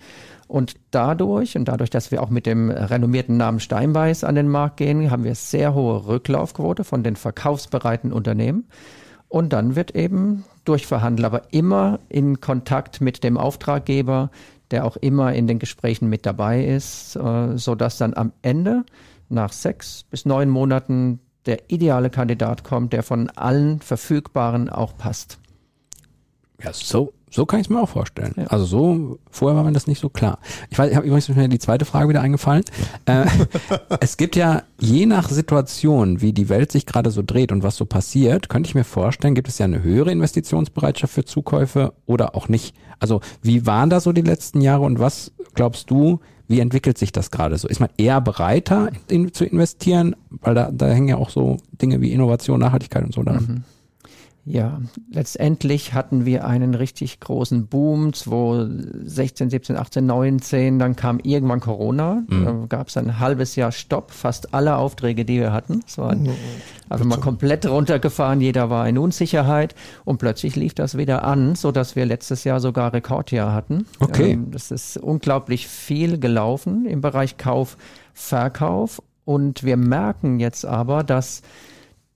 Und 0.49 0.75
dadurch, 0.91 1.57
und 1.57 1.67
dadurch, 1.67 1.89
dass 1.89 2.11
wir 2.11 2.23
auch 2.23 2.29
mit 2.29 2.45
dem 2.45 2.71
renommierten 2.71 3.39
Namen 3.39 3.59
Steinbeiß 3.59 4.23
an 4.25 4.35
den 4.35 4.49
Markt 4.49 4.77
gehen, 4.77 5.11
haben 5.11 5.25
wir 5.25 5.35
sehr 5.35 5.73
hohe 5.73 6.07
Rücklaufquote 6.07 6.85
von 6.85 7.03
den 7.03 7.17
verkaufsbereiten 7.17 8.13
Unternehmen. 8.13 8.67
Und 9.29 9.55
dann 9.55 9.77
wird 9.77 9.95
eben 9.95 10.45
durchverhandelt, 10.67 11.25
aber 11.25 11.55
immer 11.55 12.01
in 12.11 12.41
Kontakt 12.41 13.01
mit 13.01 13.25
dem 13.25 13.39
Auftraggeber, 13.39 14.31
der 14.73 14.85
auch 14.85 14.97
immer 14.97 15.33
in 15.35 15.47
den 15.47 15.59
Gesprächen 15.59 16.09
mit 16.09 16.27
dabei 16.27 16.65
ist, 16.65 17.17
äh, 17.17 17.57
so 17.57 17.75
dass 17.75 17.99
dann 17.99 18.15
am 18.15 18.33
Ende 18.43 18.85
nach 19.29 19.53
sechs 19.53 20.05
bis 20.05 20.25
neun 20.25 20.49
Monaten 20.49 21.21
der 21.47 21.71
ideale 21.71 22.11
Kandidat 22.11 22.65
kommt, 22.65 22.93
der 22.93 23.03
von 23.03 23.31
allen 23.31 23.81
Verfügbaren 23.81 24.69
auch 24.69 24.97
passt. 24.97 25.39
Ja, 26.63 26.73
so 26.73 27.13
so 27.33 27.47
kann 27.47 27.61
ich 27.61 27.67
es 27.67 27.71
mir 27.71 27.81
auch 27.81 27.89
vorstellen. 27.89 28.35
Ja. 28.37 28.47
Also 28.49 28.65
so, 28.65 29.19
vorher 29.31 29.57
war 29.57 29.65
mir 29.65 29.73
das 29.73 29.87
nicht 29.87 30.01
so 30.01 30.09
klar. 30.09 30.39
Ich 30.71 30.79
weiß, 30.79 30.91
ich 30.91 30.97
habe 30.97 31.07
übrigens 31.07 31.29
mir 31.29 31.49
die 31.49 31.59
zweite 31.59 31.85
Frage 31.85 32.11
wieder 32.11 32.21
eingefallen. 32.21 32.63
Äh, 33.07 33.25
es 34.01 34.17
gibt 34.17 34.37
ja 34.37 34.63
je 34.79 35.07
nach 35.07 35.31
Situation, 35.31 36.21
wie 36.21 36.33
die 36.33 36.49
Welt 36.49 36.71
sich 36.71 36.85
gerade 36.85 37.11
so 37.11 37.23
dreht 37.25 37.51
und 37.51 37.63
was 37.63 37.77
so 37.77 37.87
passiert, 37.87 38.49
könnte 38.51 38.69
ich 38.69 38.75
mir 38.75 38.85
vorstellen, 38.85 39.35
gibt 39.35 39.49
es 39.49 39.59
ja 39.59 39.65
eine 39.65 39.83
höhere 39.83 40.13
Investitionsbereitschaft 40.13 41.13
für 41.13 41.25
Zukäufe 41.25 41.95
oder 42.05 42.37
auch 42.37 42.49
nicht. 42.49 42.75
Also 42.99 43.21
wie 43.41 43.67
waren 43.67 43.89
da 43.89 44.01
so 44.01 44.13
die 44.13 44.21
letzten 44.21 44.61
Jahre 44.61 44.83
und 44.83 44.99
was 44.99 45.33
glaubst 45.55 45.91
du, 45.91 46.21
wie 46.49 46.61
entwickelt 46.61 46.99
sich 46.99 47.13
das 47.13 47.31
gerade 47.31 47.57
so? 47.57 47.67
Ist 47.67 47.81
man 47.81 47.89
eher 47.97 48.21
bereiter 48.21 48.91
in, 49.09 49.33
zu 49.33 49.47
investieren? 49.47 50.15
Weil 50.29 50.55
da, 50.55 50.71
da 50.71 50.89
hängen 50.89 51.09
ja 51.09 51.17
auch 51.17 51.31
so 51.31 51.57
Dinge 51.81 52.03
wie 52.03 52.13
Innovation, 52.13 52.61
Nachhaltigkeit 52.61 53.05
und 53.05 53.15
so 53.15 53.23
dran. 53.23 53.47
Mhm. 53.49 53.65
Ja, 54.45 54.81
letztendlich 55.13 55.95
hatten 55.95 56.27
wir 56.27 56.45
einen 56.45 56.75
richtig 56.75 57.21
großen 57.21 57.69
Boom, 57.69 58.13
2016, 58.13 59.51
17, 59.51 59.77
18, 59.77 60.05
19, 60.05 60.79
dann 60.81 60.97
kam 60.97 61.21
irgendwann 61.21 61.61
Corona, 61.61 62.25
mhm. 62.27 62.45
da 62.45 62.53
gab 62.69 62.89
es 62.89 62.97
ein 62.97 63.21
halbes 63.21 63.55
Jahr 63.55 63.71
Stopp, 63.71 64.11
fast 64.11 64.53
alle 64.53 64.79
Aufträge, 64.79 65.25
die 65.25 65.39
wir 65.39 65.53
hatten. 65.53 65.85
Es 65.87 65.97
war 65.97 66.17
also 66.89 67.05
mal 67.05 67.21
komplett 67.21 67.67
runtergefahren, 67.67 68.41
jeder 68.41 68.69
war 68.69 68.89
in 68.89 68.99
Unsicherheit 68.99 69.77
und 70.05 70.19
plötzlich 70.19 70.57
lief 70.57 70.75
das 70.75 70.99
wieder 70.99 71.23
an, 71.23 71.55
so 71.55 71.71
dass 71.71 71.95
wir 71.95 72.05
letztes 72.05 72.43
Jahr 72.43 72.59
sogar 72.59 72.93
Rekordjahr 72.93 73.55
hatten. 73.55 73.87
Okay. 74.01 74.33
Ähm, 74.33 74.51
das 74.51 74.73
ist 74.73 74.97
unglaublich 74.97 75.69
viel 75.69 76.19
gelaufen 76.19 76.85
im 76.87 77.01
Bereich 77.01 77.37
Kauf, 77.37 77.77
Verkauf 78.13 79.01
und 79.25 79.63
wir 79.63 79.77
merken 79.77 80.41
jetzt 80.41 80.67
aber, 80.67 81.05
dass 81.05 81.43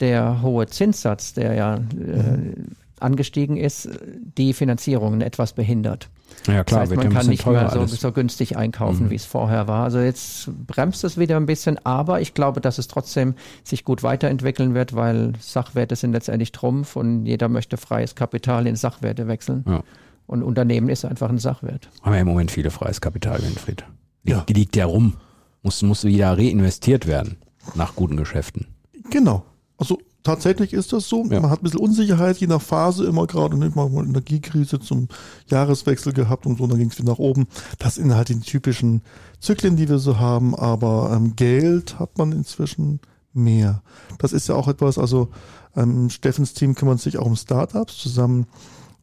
der 0.01 0.43
hohe 0.43 0.67
Zinssatz, 0.67 1.33
der 1.33 1.55
ja 1.55 1.77
äh, 1.77 2.55
angestiegen 3.01 3.57
ist, 3.57 3.89
die 4.37 4.53
Finanzierungen 4.53 5.21
etwas 5.21 5.53
behindert. 5.53 6.09
Ja 6.47 6.65
klar, 6.65 6.81
das 6.83 6.91
heißt, 6.91 6.97
man 6.97 7.13
kann 7.13 7.27
nicht 7.27 7.47
mehr 7.47 7.71
so, 7.71 7.87
so, 7.87 8.13
günstig 8.13 8.57
einkaufen, 8.57 9.07
mhm. 9.07 9.11
wie 9.11 9.17
es 9.17 9.25
vorher 9.25 9.69
war. 9.69 9.85
Also 9.85 9.99
jetzt 10.01 10.51
bremst 10.67 11.05
es 11.05 11.19
wieder 11.19 11.37
ein 11.37 11.47
bisschen, 11.47 11.79
aber 11.85 12.21
ich 12.21 12.35
glaube, 12.35 12.61
dass 12.61 12.79
es 12.79 12.89
trotzdem 12.89 13.35
sich 13.65 13.85
gut 13.85 14.03
weiterentwickeln 14.03 14.75
wird, 14.75 14.95
weil 14.95 15.33
Sachwerte 15.41 15.97
sind 15.97 16.13
letztendlich 16.13 16.53
Trumpf 16.53 16.97
und 16.97 17.27
jeder 17.27 17.49
möchte 17.49 17.77
freies 17.77 18.15
Kapital 18.15 18.67
in 18.67 18.77
Sachwerte 18.77 19.29
wechseln. 19.29 19.65
Ja. 19.67 19.83
Und 20.27 20.43
Unternehmen 20.43 20.89
ist 20.89 21.05
einfach 21.05 21.29
ein 21.29 21.39
Sachwert. 21.39 21.89
Haben 22.03 22.13
wir 22.13 22.21
im 22.21 22.27
Moment 22.27 22.51
viele 22.51 22.71
freies 22.71 23.01
Kapital, 23.01 23.43
Winfried. 23.43 23.85
Die, 24.25 24.33
ja. 24.33 24.45
die 24.49 24.55
liegt 24.55 24.77
ja 24.77 24.87
rum. 24.87 25.15
Muss, 25.63 25.83
muss 25.83 26.05
wieder 26.05 26.37
reinvestiert 26.37 27.07
werden 27.07 27.37
nach 27.75 27.95
guten 27.95 28.17
Geschäften. 28.17 28.67
Genau. 29.11 29.45
Also 29.79 29.99
tatsächlich 30.23 30.73
ist 30.73 30.93
das 30.93 31.09
so. 31.09 31.25
Ja. 31.25 31.41
Man 31.41 31.51
hat 31.51 31.61
ein 31.61 31.65
bisschen 31.65 31.81
Unsicherheit, 31.81 32.39
je 32.39 32.47
nach 32.47 32.63
Phase 32.63 33.05
immer 33.05 33.27
gerade. 33.27 33.57
Und 33.57 33.77
mal 33.77 33.87
eine 33.87 34.09
Energiekrise 34.09 34.81
zum 34.81 35.09
Jahreswechsel 35.49 36.13
gehabt 36.13 36.47
und 36.47 36.59
so, 36.59 36.67
dann 36.67 36.79
ging 36.79 36.91
es 36.91 36.99
wieder 36.99 37.13
nach 37.13 37.19
oben. 37.19 37.47
Das 37.79 37.97
sind 37.97 38.15
halt 38.15 38.29
die 38.29 38.41
typischen 38.41 39.03
Zyklen, 39.41 39.77
die 39.77 39.89
wir 39.89 39.99
so 39.99 40.19
haben. 40.19 40.55
Aber 40.55 41.13
ähm, 41.15 41.37
Geld 41.37 41.99
hat 41.99 42.19
man 42.19 42.33
inzwischen 42.33 43.01
mehr. 43.33 43.83
Das 44.19 44.33
ist 44.33 44.49
ja 44.49 44.55
auch 44.55 44.69
etwas, 44.69 44.99
also 44.99 45.29
ähm, 45.77 46.09
Steffens 46.11 46.55
Team 46.55 46.75
kümmert 46.75 47.01
sich 47.01 47.19
auch 47.19 47.27
um 47.27 47.37
Startups 47.37 47.99
zusammen 47.99 48.47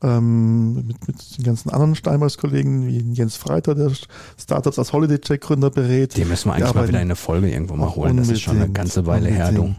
ähm, 0.02 0.88
mit, 0.88 1.08
mit 1.08 1.38
den 1.38 1.44
ganzen 1.44 1.70
anderen 1.70 1.96
Steinbeiß-Kollegen, 1.96 2.88
wie 2.88 3.14
Jens 3.14 3.38
Freiter, 3.38 3.76
der 3.76 3.92
Startups 4.38 4.78
als 4.78 4.92
Holiday 4.92 5.20
Check 5.20 5.42
Gründer 5.42 5.70
berät. 5.70 6.18
Den 6.18 6.28
müssen 6.28 6.50
wir 6.50 6.56
eigentlich 6.56 6.74
mal 6.74 6.88
wieder 6.88 7.00
in 7.00 7.06
eine 7.06 7.16
Folge 7.16 7.50
irgendwo 7.50 7.76
mal 7.76 7.96
holen. 7.96 8.18
Das 8.18 8.30
ist 8.30 8.42
schon 8.42 8.58
eine 8.58 8.70
ganze 8.70 9.06
Weile 9.06 9.30
her, 9.30 9.52
du. 9.52 9.74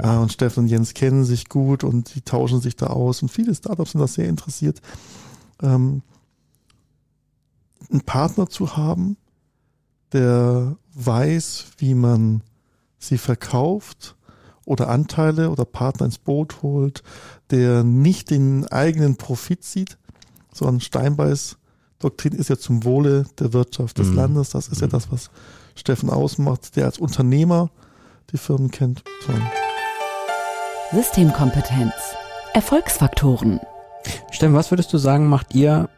Ja. 0.00 0.20
und 0.20 0.32
Steffen 0.32 0.64
und 0.64 0.68
Jens 0.68 0.94
kennen 0.94 1.24
sich 1.24 1.48
gut 1.48 1.84
und 1.84 2.14
die 2.14 2.22
tauschen 2.22 2.60
sich 2.60 2.76
da 2.76 2.86
aus 2.86 3.22
und 3.22 3.28
viele 3.28 3.54
Startups 3.54 3.92
sind 3.92 4.00
da 4.00 4.06
sehr 4.06 4.28
interessiert, 4.28 4.80
ähm, 5.62 6.02
einen 7.90 8.00
Partner 8.00 8.48
zu 8.48 8.76
haben, 8.76 9.16
der 10.12 10.76
weiß, 10.94 11.66
wie 11.78 11.94
man 11.94 12.42
sie 12.98 13.18
verkauft 13.18 14.16
oder 14.64 14.88
Anteile 14.88 15.50
oder 15.50 15.64
Partner 15.64 16.06
ins 16.06 16.18
Boot 16.18 16.62
holt, 16.62 17.02
der 17.50 17.82
nicht 17.84 18.30
den 18.30 18.66
eigenen 18.68 19.16
Profit 19.16 19.64
sieht, 19.64 19.98
sondern 20.52 20.80
Steinbeiß 20.80 21.58
Doktrin 21.98 22.32
ist 22.32 22.50
ja 22.50 22.56
zum 22.56 22.84
Wohle 22.84 23.26
der 23.38 23.52
Wirtschaft 23.52 23.98
des 23.98 24.08
mhm. 24.08 24.16
Landes. 24.16 24.50
Das 24.50 24.68
ist 24.68 24.80
ja 24.80 24.88
mhm. 24.88 24.92
das, 24.92 25.12
was 25.12 25.30
Steffen 25.74 26.10
ausmacht, 26.10 26.76
der 26.76 26.86
als 26.86 26.98
Unternehmer 26.98 27.70
die 28.32 28.38
Firmen 28.38 28.70
kennt. 28.70 29.04
So. 29.26 29.32
Systemkompetenz. 30.94 31.94
Erfolgsfaktoren. 32.52 33.60
Steffen, 34.30 34.54
was 34.54 34.70
würdest 34.70 34.92
du 34.92 34.98
sagen, 34.98 35.26
macht 35.26 35.54
ihr 35.54 35.88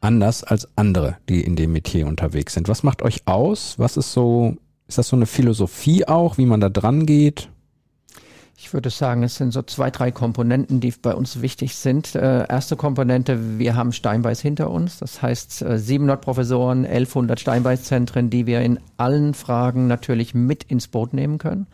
anders 0.00 0.44
als 0.44 0.68
andere, 0.76 1.16
die 1.28 1.40
in 1.40 1.56
dem 1.56 1.72
Metier 1.72 2.06
unterwegs 2.06 2.54
sind? 2.54 2.68
Was 2.68 2.84
macht 2.84 3.02
euch 3.02 3.26
aus? 3.26 3.80
Was 3.80 3.96
ist 3.96 4.12
so, 4.12 4.56
ist 4.86 4.96
das 4.98 5.08
so 5.08 5.16
eine 5.16 5.26
Philosophie 5.26 6.06
auch, 6.06 6.38
wie 6.38 6.46
man 6.46 6.60
da 6.60 6.68
dran 6.68 7.04
geht? 7.04 7.48
Ich 8.56 8.72
würde 8.72 8.90
sagen, 8.90 9.24
es 9.24 9.34
sind 9.34 9.52
so 9.52 9.62
zwei, 9.62 9.90
drei 9.90 10.12
Komponenten, 10.12 10.78
die 10.78 10.92
bei 11.02 11.16
uns 11.16 11.42
wichtig 11.42 11.74
sind. 11.74 12.14
Äh, 12.14 12.46
erste 12.48 12.76
Komponente, 12.76 13.58
wir 13.58 13.74
haben 13.74 13.92
Steinbeis 13.92 14.40
hinter 14.40 14.70
uns. 14.70 14.98
Das 14.98 15.20
heißt, 15.20 15.62
äh, 15.62 15.78
700 15.80 16.20
Professoren, 16.20 16.84
1100 16.84 17.40
Steinbeißzentren, 17.40 18.30
die 18.30 18.46
wir 18.46 18.60
in 18.60 18.78
allen 18.98 19.34
Fragen 19.34 19.88
natürlich 19.88 20.32
mit 20.32 20.62
ins 20.62 20.86
Boot 20.86 21.12
nehmen 21.12 21.38
können. 21.38 21.66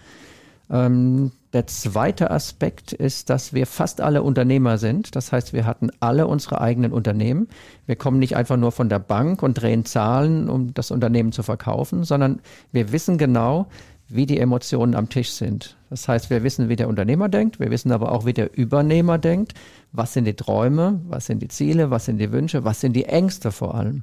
Ähm, 0.70 1.32
der 1.52 1.66
zweite 1.66 2.30
Aspekt 2.30 2.92
ist, 2.92 3.28
dass 3.28 3.52
wir 3.52 3.66
fast 3.66 4.00
alle 4.00 4.23
Unternehmer 4.23 4.78
sind. 4.78 5.16
Das 5.16 5.33
heißt, 5.33 5.52
wir 5.52 5.66
hatten 5.66 5.90
alle 5.99 6.28
unsere 6.28 6.61
eigenen 6.61 6.92
Unternehmen. 6.92 7.49
Wir 7.87 7.97
kommen 7.97 8.21
nicht 8.21 8.37
einfach 8.37 8.57
nur 8.57 8.71
von 8.71 8.88
der 8.88 9.00
Bank 9.00 9.42
und 9.42 9.54
drehen 9.54 9.85
Zahlen, 9.85 10.49
um 10.49 10.73
das 10.75 10.92
Unternehmen 10.92 11.33
zu 11.33 11.42
verkaufen, 11.42 12.04
sondern 12.04 12.40
wir 12.71 12.92
wissen 12.92 13.19
genau, 13.19 13.66
wie 14.09 14.26
die 14.26 14.38
Emotionen 14.38 14.95
am 14.95 15.09
Tisch 15.09 15.30
sind. 15.30 15.76
Das 15.88 16.07
heißt, 16.07 16.30
wir 16.30 16.42
wissen, 16.42 16.69
wie 16.69 16.76
der 16.76 16.88
Unternehmer 16.88 17.28
denkt, 17.28 17.59
wir 17.59 17.71
wissen 17.71 17.90
aber 17.90 18.12
auch, 18.12 18.26
wie 18.26 18.33
der 18.33 18.57
Übernehmer 18.57 19.19
denkt. 19.19 19.54
Was 19.92 20.12
sind 20.12 20.25
die 20.25 20.35
Träume, 20.35 21.00
was 21.09 21.26
sind 21.26 21.42
die 21.42 21.49
Ziele, 21.49 21.90
was 21.90 22.04
sind 22.04 22.19
die 22.19 22.30
Wünsche, 22.30 22.64
was 22.64 22.80
sind 22.80 22.95
die 22.95 23.07
Ängste 23.07 23.50
vor 23.50 23.75
allem. 23.75 24.02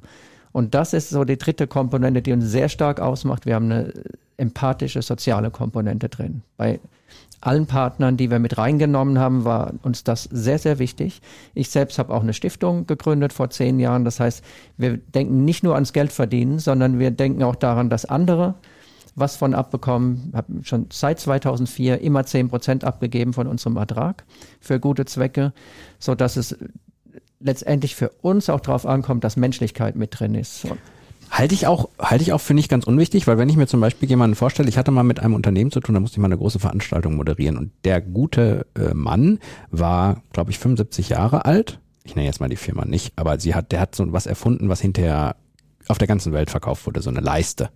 Und 0.52 0.74
das 0.74 0.92
ist 0.92 1.10
so 1.10 1.24
die 1.24 1.38
dritte 1.38 1.66
Komponente, 1.66 2.22
die 2.22 2.32
uns 2.32 2.44
sehr 2.44 2.68
stark 2.68 3.00
ausmacht. 3.00 3.46
Wir 3.46 3.54
haben 3.54 3.70
eine 3.70 3.92
empathische, 4.38 5.02
soziale 5.02 5.50
Komponente 5.50 6.08
drin. 6.08 6.42
Bei 6.56 6.80
allen 7.40 7.66
Partnern, 7.66 8.16
die 8.16 8.30
wir 8.30 8.38
mit 8.38 8.58
reingenommen 8.58 9.18
haben, 9.18 9.44
war 9.44 9.72
uns 9.82 10.04
das 10.04 10.24
sehr, 10.24 10.58
sehr 10.58 10.78
wichtig. 10.78 11.20
Ich 11.54 11.70
selbst 11.70 11.98
habe 11.98 12.12
auch 12.12 12.22
eine 12.22 12.32
Stiftung 12.32 12.86
gegründet 12.86 13.32
vor 13.32 13.50
zehn 13.50 13.78
Jahren. 13.78 14.04
Das 14.04 14.20
heißt, 14.20 14.44
wir 14.76 14.96
denken 14.96 15.44
nicht 15.44 15.62
nur 15.62 15.74
ans 15.74 15.92
Geld 15.92 16.12
verdienen, 16.12 16.58
sondern 16.58 16.98
wir 16.98 17.10
denken 17.10 17.42
auch 17.42 17.56
daran, 17.56 17.90
dass 17.90 18.04
andere 18.04 18.54
was 19.14 19.36
von 19.36 19.54
abbekommen. 19.54 20.32
Habe 20.34 20.64
schon 20.64 20.86
seit 20.92 21.20
2004 21.20 22.00
immer 22.00 22.24
zehn 22.24 22.48
Prozent 22.48 22.84
abgegeben 22.84 23.32
von 23.32 23.46
unserem 23.46 23.76
Ertrag 23.76 24.24
für 24.60 24.80
gute 24.80 25.04
Zwecke, 25.04 25.52
so 25.98 26.14
dass 26.14 26.36
es 26.36 26.56
letztendlich 27.40 27.94
für 27.94 28.10
uns 28.20 28.50
auch 28.50 28.60
darauf 28.60 28.86
ankommt, 28.86 29.24
dass 29.24 29.36
Menschlichkeit 29.36 29.96
mit 29.96 30.18
drin 30.18 30.34
ist. 30.34 30.66
Halte 31.30 31.54
ich 31.54 31.66
auch, 31.66 31.88
halte 31.98 32.22
ich 32.22 32.32
auch 32.32 32.40
für 32.40 32.54
nicht 32.54 32.68
ganz 32.68 32.86
unwichtig, 32.86 33.26
weil 33.26 33.38
wenn 33.38 33.48
ich 33.48 33.56
mir 33.56 33.66
zum 33.66 33.80
Beispiel 33.80 34.08
jemanden 34.08 34.36
vorstelle, 34.36 34.68
ich 34.68 34.78
hatte 34.78 34.90
mal 34.90 35.02
mit 35.02 35.20
einem 35.20 35.34
Unternehmen 35.34 35.70
zu 35.70 35.80
tun, 35.80 35.94
da 35.94 36.00
musste 36.00 36.16
ich 36.16 36.20
mal 36.20 36.26
eine 36.26 36.38
große 36.38 36.58
Veranstaltung 36.58 37.16
moderieren 37.16 37.56
und 37.56 37.70
der 37.84 38.00
gute 38.00 38.66
äh, 38.74 38.94
Mann 38.94 39.38
war, 39.70 40.22
glaube 40.32 40.50
ich, 40.50 40.58
75 40.58 41.10
Jahre 41.10 41.44
alt. 41.44 41.80
Ich 42.04 42.16
nenne 42.16 42.26
jetzt 42.26 42.40
mal 42.40 42.48
die 42.48 42.56
Firma 42.56 42.84
nicht, 42.84 43.12
aber 43.16 43.38
sie 43.38 43.54
hat, 43.54 43.72
der 43.72 43.80
hat 43.80 43.94
so 43.94 44.10
was 44.12 44.26
erfunden, 44.26 44.68
was 44.68 44.80
hinterher 44.80 45.36
auf 45.88 45.98
der 45.98 46.08
ganzen 46.08 46.32
Welt 46.32 46.50
verkauft 46.50 46.86
wurde, 46.86 47.02
so 47.02 47.10
eine 47.10 47.20
Leiste. 47.20 47.70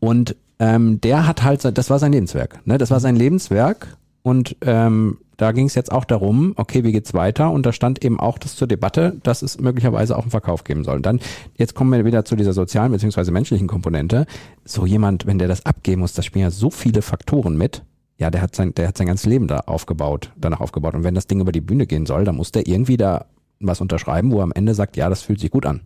Und 0.00 0.36
ähm, 0.58 1.00
der 1.00 1.26
hat 1.26 1.42
halt, 1.44 1.64
das 1.76 1.90
war 1.90 1.98
sein 1.98 2.12
Lebenswerk, 2.12 2.66
ne? 2.66 2.78
Das 2.78 2.90
war 2.90 3.00
sein 3.00 3.16
Lebenswerk 3.16 3.96
und 4.28 4.56
ähm, 4.60 5.16
da 5.38 5.52
ging 5.52 5.66
es 5.66 5.74
jetzt 5.74 5.90
auch 5.90 6.04
darum, 6.04 6.52
okay, 6.56 6.84
wie 6.84 6.92
geht's 6.92 7.14
weiter? 7.14 7.50
Und 7.50 7.64
da 7.64 7.72
stand 7.72 8.04
eben 8.04 8.20
auch 8.20 8.36
das 8.38 8.56
zur 8.56 8.68
Debatte, 8.68 9.16
dass 9.22 9.40
es 9.40 9.58
möglicherweise 9.58 10.18
auch 10.18 10.22
einen 10.22 10.30
Verkauf 10.32 10.64
geben 10.64 10.84
soll. 10.84 10.96
Und 10.96 11.06
dann, 11.06 11.20
jetzt 11.56 11.74
kommen 11.74 11.92
wir 11.92 12.04
wieder 12.04 12.26
zu 12.26 12.36
dieser 12.36 12.52
sozialen 12.52 12.92
beziehungsweise 12.92 13.30
menschlichen 13.30 13.68
Komponente. 13.68 14.26
So 14.64 14.84
jemand, 14.84 15.24
wenn 15.26 15.38
der 15.38 15.48
das 15.48 15.64
abgeben 15.64 16.00
muss, 16.02 16.12
da 16.12 16.22
spielen 16.22 16.42
ja 16.42 16.50
so 16.50 16.68
viele 16.68 17.00
Faktoren 17.00 17.56
mit. 17.56 17.84
Ja, 18.18 18.30
der 18.30 18.42
hat 18.42 18.54
sein, 18.54 18.74
der 18.74 18.88
hat 18.88 18.98
sein 18.98 19.06
ganzes 19.06 19.26
Leben 19.26 19.46
da 19.46 19.60
aufgebaut, 19.60 20.32
danach 20.36 20.60
aufgebaut. 20.60 20.94
Und 20.94 21.04
wenn 21.04 21.14
das 21.14 21.26
Ding 21.26 21.40
über 21.40 21.52
die 21.52 21.62
Bühne 21.62 21.86
gehen 21.86 22.04
soll, 22.04 22.24
dann 22.24 22.36
muss 22.36 22.52
der 22.52 22.66
irgendwie 22.66 22.98
da 22.98 23.26
was 23.60 23.80
unterschreiben, 23.80 24.30
wo 24.30 24.40
er 24.40 24.44
am 24.44 24.52
Ende 24.52 24.74
sagt, 24.74 24.96
ja, 24.98 25.08
das 25.08 25.22
fühlt 25.22 25.40
sich 25.40 25.50
gut 25.50 25.64
an. 25.64 25.80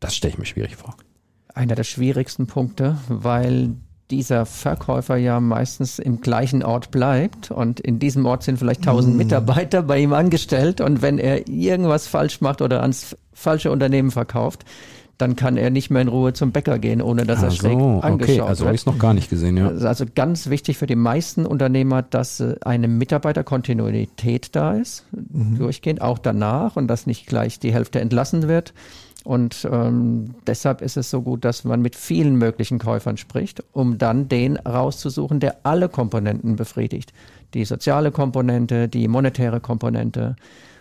Das 0.00 0.16
stelle 0.16 0.32
ich 0.32 0.38
mir 0.38 0.46
schwierig 0.46 0.74
vor. 0.74 0.96
Einer 1.54 1.76
der 1.76 1.84
schwierigsten 1.84 2.46
Punkte, 2.46 2.98
weil 3.08 3.74
dieser 4.10 4.46
Verkäufer 4.46 5.16
ja 5.16 5.40
meistens 5.40 5.98
im 5.98 6.20
gleichen 6.20 6.62
Ort 6.62 6.90
bleibt 6.90 7.50
und 7.50 7.80
in 7.80 7.98
diesem 7.98 8.26
Ort 8.26 8.44
sind 8.44 8.58
vielleicht 8.58 8.84
tausend 8.84 9.14
mm. 9.14 9.18
Mitarbeiter 9.18 9.82
bei 9.82 9.98
ihm 9.98 10.12
angestellt 10.12 10.80
und 10.80 11.02
wenn 11.02 11.18
er 11.18 11.48
irgendwas 11.48 12.06
falsch 12.06 12.40
macht 12.40 12.62
oder 12.62 12.82
ans 12.82 13.16
falsche 13.32 13.70
Unternehmen 13.70 14.10
verkauft, 14.10 14.64
dann 15.18 15.34
kann 15.34 15.56
er 15.56 15.70
nicht 15.70 15.90
mehr 15.90 16.02
in 16.02 16.08
Ruhe 16.08 16.32
zum 16.34 16.52
Bäcker 16.52 16.78
gehen, 16.78 17.00
ohne 17.00 17.24
dass 17.24 17.42
er 17.42 17.50
schräg 17.50 17.78
so, 17.78 18.00
angeschaut 18.02 18.40
okay. 18.40 18.40
also 18.40 18.60
wird. 18.60 18.66
habe 18.66 18.74
ich 18.74 18.82
es 18.82 18.86
noch 18.86 18.98
gar 18.98 19.14
nicht 19.14 19.30
gesehen, 19.30 19.56
ja. 19.56 19.68
Also 19.68 20.04
ganz 20.14 20.50
wichtig 20.50 20.76
für 20.76 20.86
die 20.86 20.96
meisten 20.96 21.46
Unternehmer, 21.46 22.02
dass 22.02 22.40
äh, 22.40 22.56
eine 22.62 22.86
Mitarbeiterkontinuität 22.86 24.54
da 24.54 24.74
ist, 24.74 25.04
mhm. 25.12 25.58
durchgehend, 25.58 26.02
auch 26.02 26.18
danach 26.18 26.76
und 26.76 26.88
dass 26.88 27.06
nicht 27.06 27.26
gleich 27.26 27.58
die 27.58 27.72
Hälfte 27.72 28.00
entlassen 28.00 28.46
wird. 28.46 28.74
Und 29.26 29.68
ähm, 29.72 30.36
deshalb 30.46 30.82
ist 30.82 30.96
es 30.96 31.10
so 31.10 31.20
gut, 31.20 31.44
dass 31.44 31.64
man 31.64 31.82
mit 31.82 31.96
vielen 31.96 32.36
möglichen 32.36 32.78
Käufern 32.78 33.16
spricht, 33.16 33.64
um 33.72 33.98
dann 33.98 34.28
den 34.28 34.56
rauszusuchen, 34.56 35.40
der 35.40 35.56
alle 35.64 35.88
Komponenten 35.88 36.54
befriedigt. 36.54 37.12
Die 37.52 37.64
soziale 37.64 38.12
Komponente, 38.12 38.88
die 38.88 39.08
monetäre 39.08 39.58
Komponente 39.58 40.36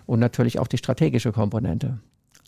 und 0.05 0.19
natürlich 0.19 0.59
auch 0.59 0.67
die 0.67 0.77
strategische 0.77 1.31
Komponente. 1.31 1.97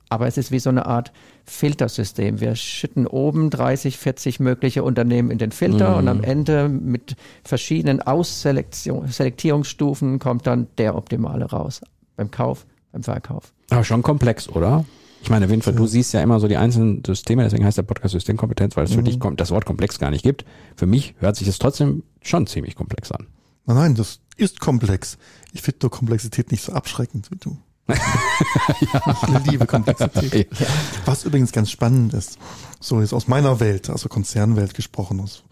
Aber 0.09 0.27
es 0.27 0.37
ist 0.37 0.51
wie 0.51 0.59
so 0.59 0.69
eine 0.69 0.85
Art 0.85 1.11
Filtersystem. 1.45 2.39
Wir 2.39 2.53
schütten 2.55 3.07
oben 3.07 3.49
30, 3.49 3.97
40 3.97 4.39
mögliche 4.39 4.83
Unternehmen 4.83 5.31
in 5.31 5.39
den 5.39 5.51
Filter 5.51 5.95
mm. 5.95 5.97
und 5.97 6.07
am 6.09 6.23
Ende 6.23 6.69
mit 6.69 7.15
verschiedenen 7.43 8.03
Ausselektierungsstufen 8.03 10.19
kommt 10.19 10.45
dann 10.45 10.67
der 10.77 10.95
Optimale 10.95 11.45
raus. 11.45 11.81
Beim 12.15 12.29
Kauf, 12.29 12.67
beim 12.91 13.01
Verkauf. 13.01 13.51
Aber 13.71 13.83
schon 13.83 14.03
komplex, 14.03 14.47
oder? 14.47 14.85
Ich 15.27 15.29
meine, 15.29 15.49
Winfried, 15.49 15.77
du 15.77 15.87
siehst 15.87 16.13
ja 16.13 16.21
immer 16.21 16.39
so 16.39 16.47
die 16.47 16.55
einzelnen 16.55 17.03
Systeme, 17.05 17.43
deswegen 17.43 17.65
heißt 17.65 17.77
der 17.77 17.83
Podcast 17.83 18.13
Systemkompetenz, 18.13 18.77
weil 18.77 18.85
es 18.85 18.91
mhm. 18.91 18.95
für 18.95 19.03
dich 19.03 19.19
das 19.35 19.51
Wort 19.51 19.65
komplex 19.65 19.99
gar 19.99 20.09
nicht 20.09 20.23
gibt. 20.23 20.45
Für 20.77 20.85
mich 20.85 21.15
hört 21.19 21.35
sich 21.35 21.49
es 21.49 21.59
trotzdem 21.59 22.03
schon 22.21 22.47
ziemlich 22.47 22.75
komplex 22.75 23.11
an. 23.11 23.27
Nein, 23.65 23.75
nein, 23.75 23.95
das 23.95 24.21
ist 24.37 24.61
komplex. 24.61 25.17
Ich 25.51 25.63
finde 25.63 25.79
nur 25.81 25.91
Komplexität 25.91 26.49
nicht 26.49 26.63
so 26.63 26.71
abschreckend 26.71 27.29
wie 27.29 27.35
du. 27.35 27.57
ja. 27.89 27.97
Ich 29.43 29.51
liebe 29.51 29.65
Komplexität. 29.65 30.47
Ja. 30.57 30.65
Was 31.03 31.25
übrigens 31.25 31.51
ganz 31.51 31.71
spannend 31.71 32.13
ist, 32.13 32.37
so 32.79 33.01
ist 33.01 33.11
aus 33.11 33.27
meiner 33.27 33.59
Welt, 33.59 33.89
also 33.89 34.07
Konzernwelt 34.07 34.75
gesprochen, 34.75 35.19
ist, 35.19 35.43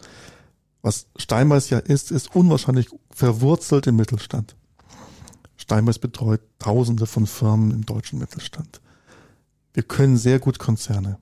was 0.84 1.08
Steinbeiß 1.18 1.70
ja 1.70 1.80
ist, 1.80 2.12
ist 2.12 2.34
unwahrscheinlich 2.34 2.88
verwurzelt 3.10 3.88
im 3.88 3.98
Mittelstand. 3.98 4.56
Steinbeiß 5.58 6.00
betreut 6.00 6.40
Tausende 6.60 7.08
von 7.08 7.28
Firmen 7.28 7.72
im 7.72 7.86
deutschen 7.86 8.20
Mittelstand. 8.20 8.80
Wir 9.76 9.84
können 9.84 10.18
sehr 10.18 10.40
gut 10.40 10.58
Konzerne. 10.58 11.20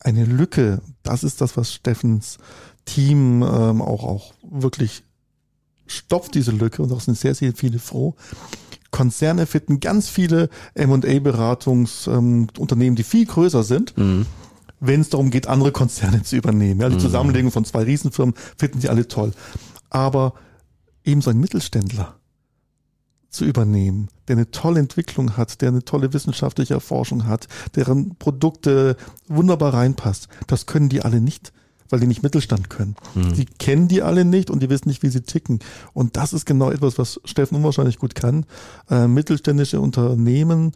Eine 0.00 0.24
Lücke, 0.24 0.80
das 1.02 1.24
ist 1.24 1.40
das, 1.40 1.56
was 1.56 1.72
Steffens 1.72 2.38
Team 2.84 3.42
ähm, 3.42 3.82
auch, 3.82 4.04
auch 4.04 4.32
wirklich 4.48 5.02
stopft, 5.86 6.36
diese 6.36 6.52
Lücke, 6.52 6.82
und 6.82 6.92
auch 6.92 7.00
sind 7.00 7.18
sehr, 7.18 7.34
sehr 7.34 7.52
viele 7.52 7.80
froh. 7.80 8.14
Konzerne 8.92 9.46
finden 9.46 9.80
ganz 9.80 10.08
viele 10.08 10.50
M&A-Beratungsunternehmen, 10.74 12.92
ähm, 12.92 12.96
die 12.96 13.02
viel 13.02 13.26
größer 13.26 13.64
sind. 13.64 13.98
Mhm 13.98 14.26
wenn 14.84 15.00
es 15.00 15.10
darum 15.10 15.30
geht, 15.30 15.46
andere 15.46 15.70
Konzerne 15.70 16.22
zu 16.24 16.34
übernehmen. 16.34 16.80
Ja, 16.80 16.88
die 16.88 16.96
mhm. 16.96 17.00
Zusammenlegung 17.00 17.52
von 17.52 17.64
zwei 17.64 17.84
Riesenfirmen 17.84 18.34
finden 18.58 18.80
sie 18.80 18.88
alle 18.88 19.06
toll. 19.06 19.30
Aber 19.90 20.34
eben 21.04 21.22
so 21.22 21.30
ein 21.30 21.38
Mittelständler, 21.38 22.16
zu 23.30 23.44
übernehmen, 23.44 24.08
der 24.32 24.38
eine 24.38 24.50
tolle 24.50 24.80
Entwicklung 24.80 25.36
hat, 25.36 25.60
der 25.60 25.68
eine 25.68 25.84
tolle 25.84 26.14
wissenschaftliche 26.14 26.72
Erforschung 26.72 27.26
hat, 27.26 27.48
deren 27.74 28.16
Produkte 28.16 28.96
wunderbar 29.28 29.74
reinpasst. 29.74 30.28
Das 30.46 30.64
können 30.64 30.88
die 30.88 31.02
alle 31.02 31.20
nicht, 31.20 31.52
weil 31.90 32.00
die 32.00 32.06
nicht 32.06 32.22
Mittelstand 32.22 32.70
können. 32.70 32.96
Mhm. 33.14 33.34
Die 33.34 33.44
kennen 33.44 33.88
die 33.88 34.00
alle 34.00 34.24
nicht 34.24 34.50
und 34.50 34.62
die 34.62 34.70
wissen 34.70 34.88
nicht, 34.88 35.02
wie 35.02 35.10
sie 35.10 35.20
ticken. 35.20 35.58
Und 35.92 36.16
das 36.16 36.32
ist 36.32 36.46
genau 36.46 36.70
etwas, 36.70 36.98
was 36.98 37.20
Steffen 37.26 37.56
unwahrscheinlich 37.56 37.98
gut 37.98 38.14
kann. 38.14 38.46
Äh, 38.88 39.06
mittelständische 39.06 39.80
Unternehmen 39.80 40.72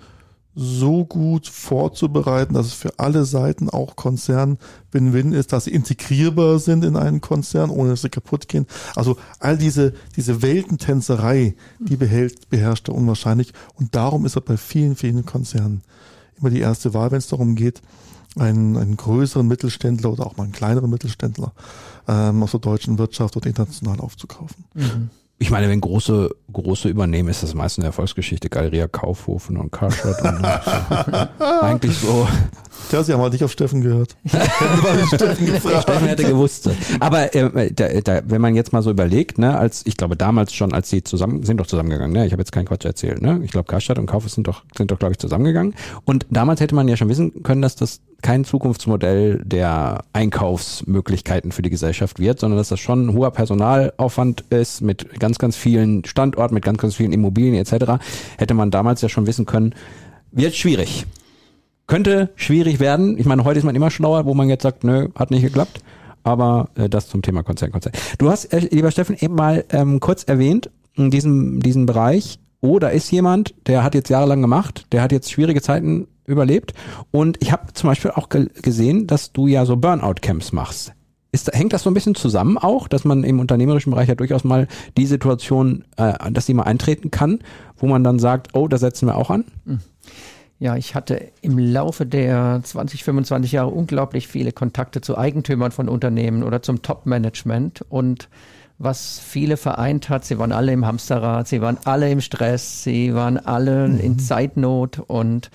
so 0.59 1.05
gut 1.05 1.47
vorzubereiten, 1.47 2.55
dass 2.55 2.67
es 2.69 2.73
für 2.73 2.99
alle 2.99 3.27
Seiten 3.27 3.69
auch 3.69 3.95
Konzern 3.95 4.57
Win-Win 4.91 5.33
ist, 5.33 5.53
dass 5.53 5.65
sie 5.65 5.71
integrierbar 5.73 6.59
sind 6.59 6.83
in 6.83 6.97
einen 6.97 7.21
Konzern, 7.21 7.69
ohne 7.69 7.91
dass 7.91 8.01
sie 8.01 8.09
kaputt 8.09 8.49
gehen. 8.49 8.67
Also 8.95 9.19
all 9.39 9.59
diese, 9.59 9.93
diese 10.17 10.41
Weltentänzerei, 10.41 11.55
die 11.79 11.97
behält, 11.97 12.49
beherrscht 12.49 12.89
er 12.89 12.95
unwahrscheinlich. 12.95 13.53
Und 13.75 13.95
darum 13.95 14.25
ist 14.25 14.37
er 14.37 14.41
bei 14.41 14.57
vielen, 14.57 14.97
vielen 14.97 15.27
Konzernen 15.27 15.83
immer 16.41 16.49
die 16.49 16.61
erste 16.61 16.95
Wahl, 16.95 17.11
wenn 17.11 17.19
es 17.19 17.29
darum 17.29 17.55
geht, 17.55 17.83
einen, 18.39 18.79
einen 18.79 18.97
größeren 18.97 19.47
Mittelständler 19.47 20.11
oder 20.11 20.27
auch 20.27 20.39
mal 20.39 20.45
einen 20.45 20.53
kleineren 20.53 20.89
Mittelständler 20.89 21.53
ähm, 22.09 22.43
aus 22.43 22.53
der 22.53 22.61
deutschen 22.61 22.97
Wirtschaft 22.97 23.37
oder 23.37 23.47
international 23.47 24.01
aufzukaufen. 24.01 24.65
Mhm 24.73 25.11
ich 25.39 25.51
meine, 25.51 25.69
wenn 25.69 25.81
große, 25.81 26.35
große 26.57 26.89
übernehmen, 26.89 27.29
ist 27.29 27.43
das 27.43 27.55
meistens 27.55 27.83
eine 27.83 27.89
Erfolgsgeschichte. 27.89 28.49
Galeria 28.49 28.89
Kaufhofen 28.89 29.57
und 29.57 29.71
Karstadt 29.71 30.21
und 30.23 30.45
eigentlich 31.63 31.97
so. 31.97 32.27
Tja, 32.89 33.03
Sie 33.03 33.13
haben 33.13 33.21
halt 33.21 33.33
nicht 33.33 33.43
auf 33.43 33.51
Steffen 33.51 33.81
gehört. 33.81 34.17
Steffen, 34.27 35.47
Steffen 35.59 36.07
hätte 36.07 36.25
gewusst. 36.25 36.71
Aber 37.01 37.35
äh, 37.35 37.73
da, 37.73 37.89
da, 38.01 38.23
wenn 38.27 38.41
man 38.41 38.55
jetzt 38.55 38.73
mal 38.73 38.83
so 38.83 38.91
überlegt, 38.91 39.39
ne, 39.39 39.59
als 39.59 39.85
ich 39.87 39.97
glaube 39.97 40.17
damals 40.17 40.53
schon, 40.55 40.73
als 40.73 40.89
sie 40.89 41.03
zusammen 41.03 41.43
sind 41.43 41.59
doch 41.59 41.67
zusammengegangen, 41.67 42.13
ne? 42.13 42.27
Ich 42.27 42.33
habe 42.33 42.41
jetzt 42.41 42.53
keinen 42.53 42.67
Quatsch 42.67 42.85
erzählt, 42.85 43.23
ne? 43.23 43.41
Ich 43.43 43.51
glaube 43.51 43.67
Karstadt 43.67 43.99
und 43.99 44.07
Kaufhaus 44.07 44.35
sind 44.35 44.47
doch 44.47 44.63
sind 44.77 44.91
doch 44.91 44.99
glaube 44.99 45.13
ich 45.13 45.19
zusammengegangen. 45.19 45.75
Und 46.05 46.27
damals 46.31 46.61
hätte 46.61 46.75
man 46.75 46.87
ja 46.87 46.97
schon 46.97 47.09
wissen 47.09 47.43
können, 47.43 47.63
dass 47.63 47.75
das 47.75 48.03
kein 48.23 48.45
Zukunftsmodell 48.45 49.43
der 49.45 50.05
Einkaufsmöglichkeiten 50.13 51.53
für 51.53 51.63
die 51.63 51.71
Gesellschaft 51.71 52.19
wird, 52.19 52.41
sondern 52.41 52.59
dass 52.59 52.69
das 52.69 52.81
schon 52.81 53.07
ein 53.07 53.13
hoher 53.15 53.31
Personalaufwand 53.31 54.45
ist 54.51 54.81
mit 54.81 55.19
ganz 55.19 55.39
ganz 55.39 55.57
vielen 55.57 56.05
Standorten, 56.05 56.46
mit 56.53 56.65
ganz 56.65 56.79
ganz 56.79 56.95
vielen 56.95 57.13
Immobilien 57.13 57.55
etc. 57.55 58.03
Hätte 58.39 58.55
man 58.55 58.71
damals 58.71 59.03
ja 59.03 59.09
schon 59.09 59.27
wissen 59.27 59.47
können, 59.47 59.75
wird 60.33 60.55
schwierig 60.55 61.07
könnte 61.87 62.31
schwierig 62.37 62.81
werden. 62.81 63.19
Ich 63.19 63.27
meine, 63.27 63.45
heute 63.45 63.59
ist 63.59 63.65
man 63.65 63.75
immer 63.75 63.91
schlauer, 63.91 64.27
wo 64.27 64.35
man 64.35 64.49
jetzt 64.49 64.63
sagt, 64.63 64.85
nö, 64.85 65.09
hat 65.15 65.31
nicht 65.31 65.43
geklappt. 65.43 65.81
Aber 66.25 66.71
äh, 66.75 66.89
das 66.89 67.09
zum 67.09 67.23
Thema 67.23 67.43
Konzern, 67.43 67.71
Konzern. 67.71 67.93
Du 68.19 68.31
hast, 68.31 68.47
äh, 68.47 68.59
lieber 68.59 68.91
Steffen, 68.91 69.17
eben 69.19 69.35
mal 69.35 69.65
ähm, 69.71 70.01
kurz 70.01 70.25
erwähnt, 70.25 70.71
in 70.95 71.11
diesem, 71.11 71.61
diesen 71.61 71.87
Bereich, 71.87 72.39
oh, 72.61 72.79
da 72.79 72.89
ist 72.89 73.11
jemand, 73.13 73.55
der 73.67 73.85
hat 73.85 73.95
jetzt 73.95 74.09
jahrelang 74.09 74.41
gemacht, 74.41 74.87
der 74.93 75.03
hat 75.03 75.13
jetzt 75.13 75.31
schwierige 75.31 75.63
Zeiten 75.63 76.09
überlebt. 76.25 76.75
Und 77.13 77.41
ich 77.41 77.53
habe 77.53 77.73
zum 77.75 77.91
Beispiel 77.91 78.11
auch 78.11 78.29
ge 78.29 78.49
gesehen, 78.63 79.07
dass 79.07 79.33
du 79.33 79.47
ja 79.47 79.65
so 79.65 79.77
Burnout-Camps 79.77 80.53
machst. 80.53 80.93
Ist, 81.33 81.53
hängt 81.53 81.73
das 81.73 81.83
so 81.83 81.91
ein 81.91 81.95
bisschen 81.95 82.15
zusammen 82.15 82.57
auch, 82.57 82.89
dass 82.89 83.05
man 83.05 83.25
im 83.25 83.41
unternehmerischen 83.41 83.91
Bereich 83.91 84.09
ja 84.09 84.15
durchaus 84.15 84.45
mal 84.45 84.69
die 84.97 85.07
Situation, 85.07 85.85
äh, 85.97 86.31
dass 86.31 86.47
die 86.47 86.55
mal 86.55 86.63
eintreten 86.63 87.11
kann, 87.11 87.41
wo 87.77 87.87
man 87.87 88.05
dann 88.05 88.19
sagt, 88.19 88.55
oh, 88.55 88.69
da 88.69 88.79
setzen 88.79 89.07
wir 89.07 89.17
auch 89.17 89.31
an? 89.31 89.45
Mhm. 89.65 89.81
Ja, 90.59 90.77
ich 90.77 90.95
hatte 90.95 91.33
im 91.43 91.59
Laufe 91.59 92.07
der 92.07 92.61
20, 92.63 93.05
25 93.05 93.53
Jahre 93.53 93.69
unglaublich 93.69 94.27
viele 94.27 94.53
Kontakte 94.53 95.03
zu 95.03 95.19
Eigentümern 95.19 95.71
von 95.71 95.89
Unternehmen 95.89 96.43
oder 96.43 96.63
zum 96.63 96.81
Top-Management 96.81 97.85
und 97.91 98.31
was 98.79 99.19
viele 99.19 99.57
vereint 99.57 100.09
hat, 100.09 100.25
sie 100.25 100.39
waren 100.39 100.53
alle 100.53 100.73
im 100.73 100.87
Hamsterrad, 100.87 101.49
sie 101.49 101.63
waren 101.63 101.79
alle 101.85 102.11
im 102.11 102.21
Stress, 102.21 102.83
sie 102.83 103.15
waren 103.15 103.39
alle 103.39 103.89
mhm. 103.89 104.01
in 104.01 104.19
Zeitnot 104.19 104.99
und 104.99 105.51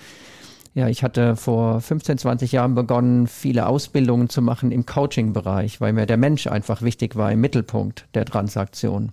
ja, 0.74 0.88
ich 0.88 1.02
hatte 1.02 1.36
vor 1.36 1.80
15, 1.80 2.18
20 2.18 2.52
Jahren 2.52 2.74
begonnen, 2.74 3.26
viele 3.26 3.66
Ausbildungen 3.66 4.30
zu 4.30 4.40
machen 4.40 4.72
im 4.72 4.86
Coaching-Bereich, 4.86 5.80
weil 5.80 5.92
mir 5.92 6.06
der 6.06 6.16
Mensch 6.16 6.46
einfach 6.46 6.80
wichtig 6.80 7.16
war 7.16 7.30
im 7.30 7.40
Mittelpunkt 7.40 8.06
der 8.14 8.24
Transaktion. 8.24 9.12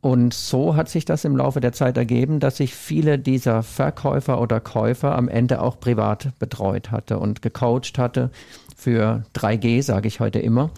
Und 0.00 0.32
so 0.32 0.76
hat 0.76 0.88
sich 0.88 1.04
das 1.04 1.24
im 1.24 1.36
Laufe 1.36 1.60
der 1.60 1.72
Zeit 1.72 1.96
ergeben, 1.96 2.40
dass 2.40 2.60
ich 2.60 2.74
viele 2.74 3.18
dieser 3.18 3.62
Verkäufer 3.62 4.40
oder 4.40 4.60
Käufer 4.60 5.16
am 5.16 5.28
Ende 5.28 5.60
auch 5.60 5.80
privat 5.80 6.38
betreut 6.38 6.90
hatte 6.90 7.18
und 7.18 7.42
gecoacht 7.42 7.98
hatte 7.98 8.30
für 8.78 9.24
3G, 9.34 9.82
sage 9.82 10.06
ich 10.06 10.20
heute 10.20 10.38
immer. 10.38 10.70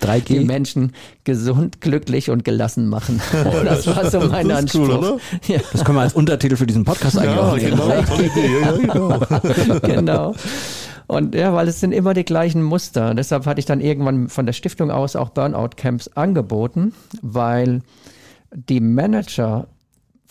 3G? 0.00 0.24
Die 0.26 0.40
Menschen 0.44 0.92
gesund, 1.24 1.80
glücklich 1.80 2.30
und 2.30 2.44
gelassen 2.44 2.88
machen. 2.88 3.20
Oh, 3.44 3.64
das 3.64 3.86
war 3.88 4.08
so 4.08 4.20
mein 4.20 4.48
das 4.48 4.58
Anspruch. 4.58 5.02
Cool, 5.02 5.20
ja. 5.48 5.58
Das 5.72 5.84
können 5.84 5.98
wir 5.98 6.02
als 6.02 6.14
Untertitel 6.14 6.54
für 6.54 6.66
diesen 6.66 6.84
Podcast 6.84 7.18
eigentlich 7.18 7.34
ja, 7.34 7.42
auch. 7.42 8.78
Genau, 8.78 9.18
genau. 9.20 9.78
genau. 9.82 10.34
Und 11.08 11.34
ja, 11.34 11.52
weil 11.52 11.66
es 11.66 11.80
sind 11.80 11.92
immer 11.92 12.14
die 12.14 12.24
gleichen 12.24 12.62
Muster. 12.62 13.14
Deshalb 13.14 13.46
hatte 13.46 13.58
ich 13.58 13.66
dann 13.66 13.80
irgendwann 13.80 14.28
von 14.28 14.46
der 14.46 14.52
Stiftung 14.52 14.90
aus 14.92 15.16
auch 15.16 15.30
Burnout-Camps 15.30 16.08
angeboten, 16.14 16.94
weil 17.20 17.80
die 18.54 18.80
Manager 18.80 19.66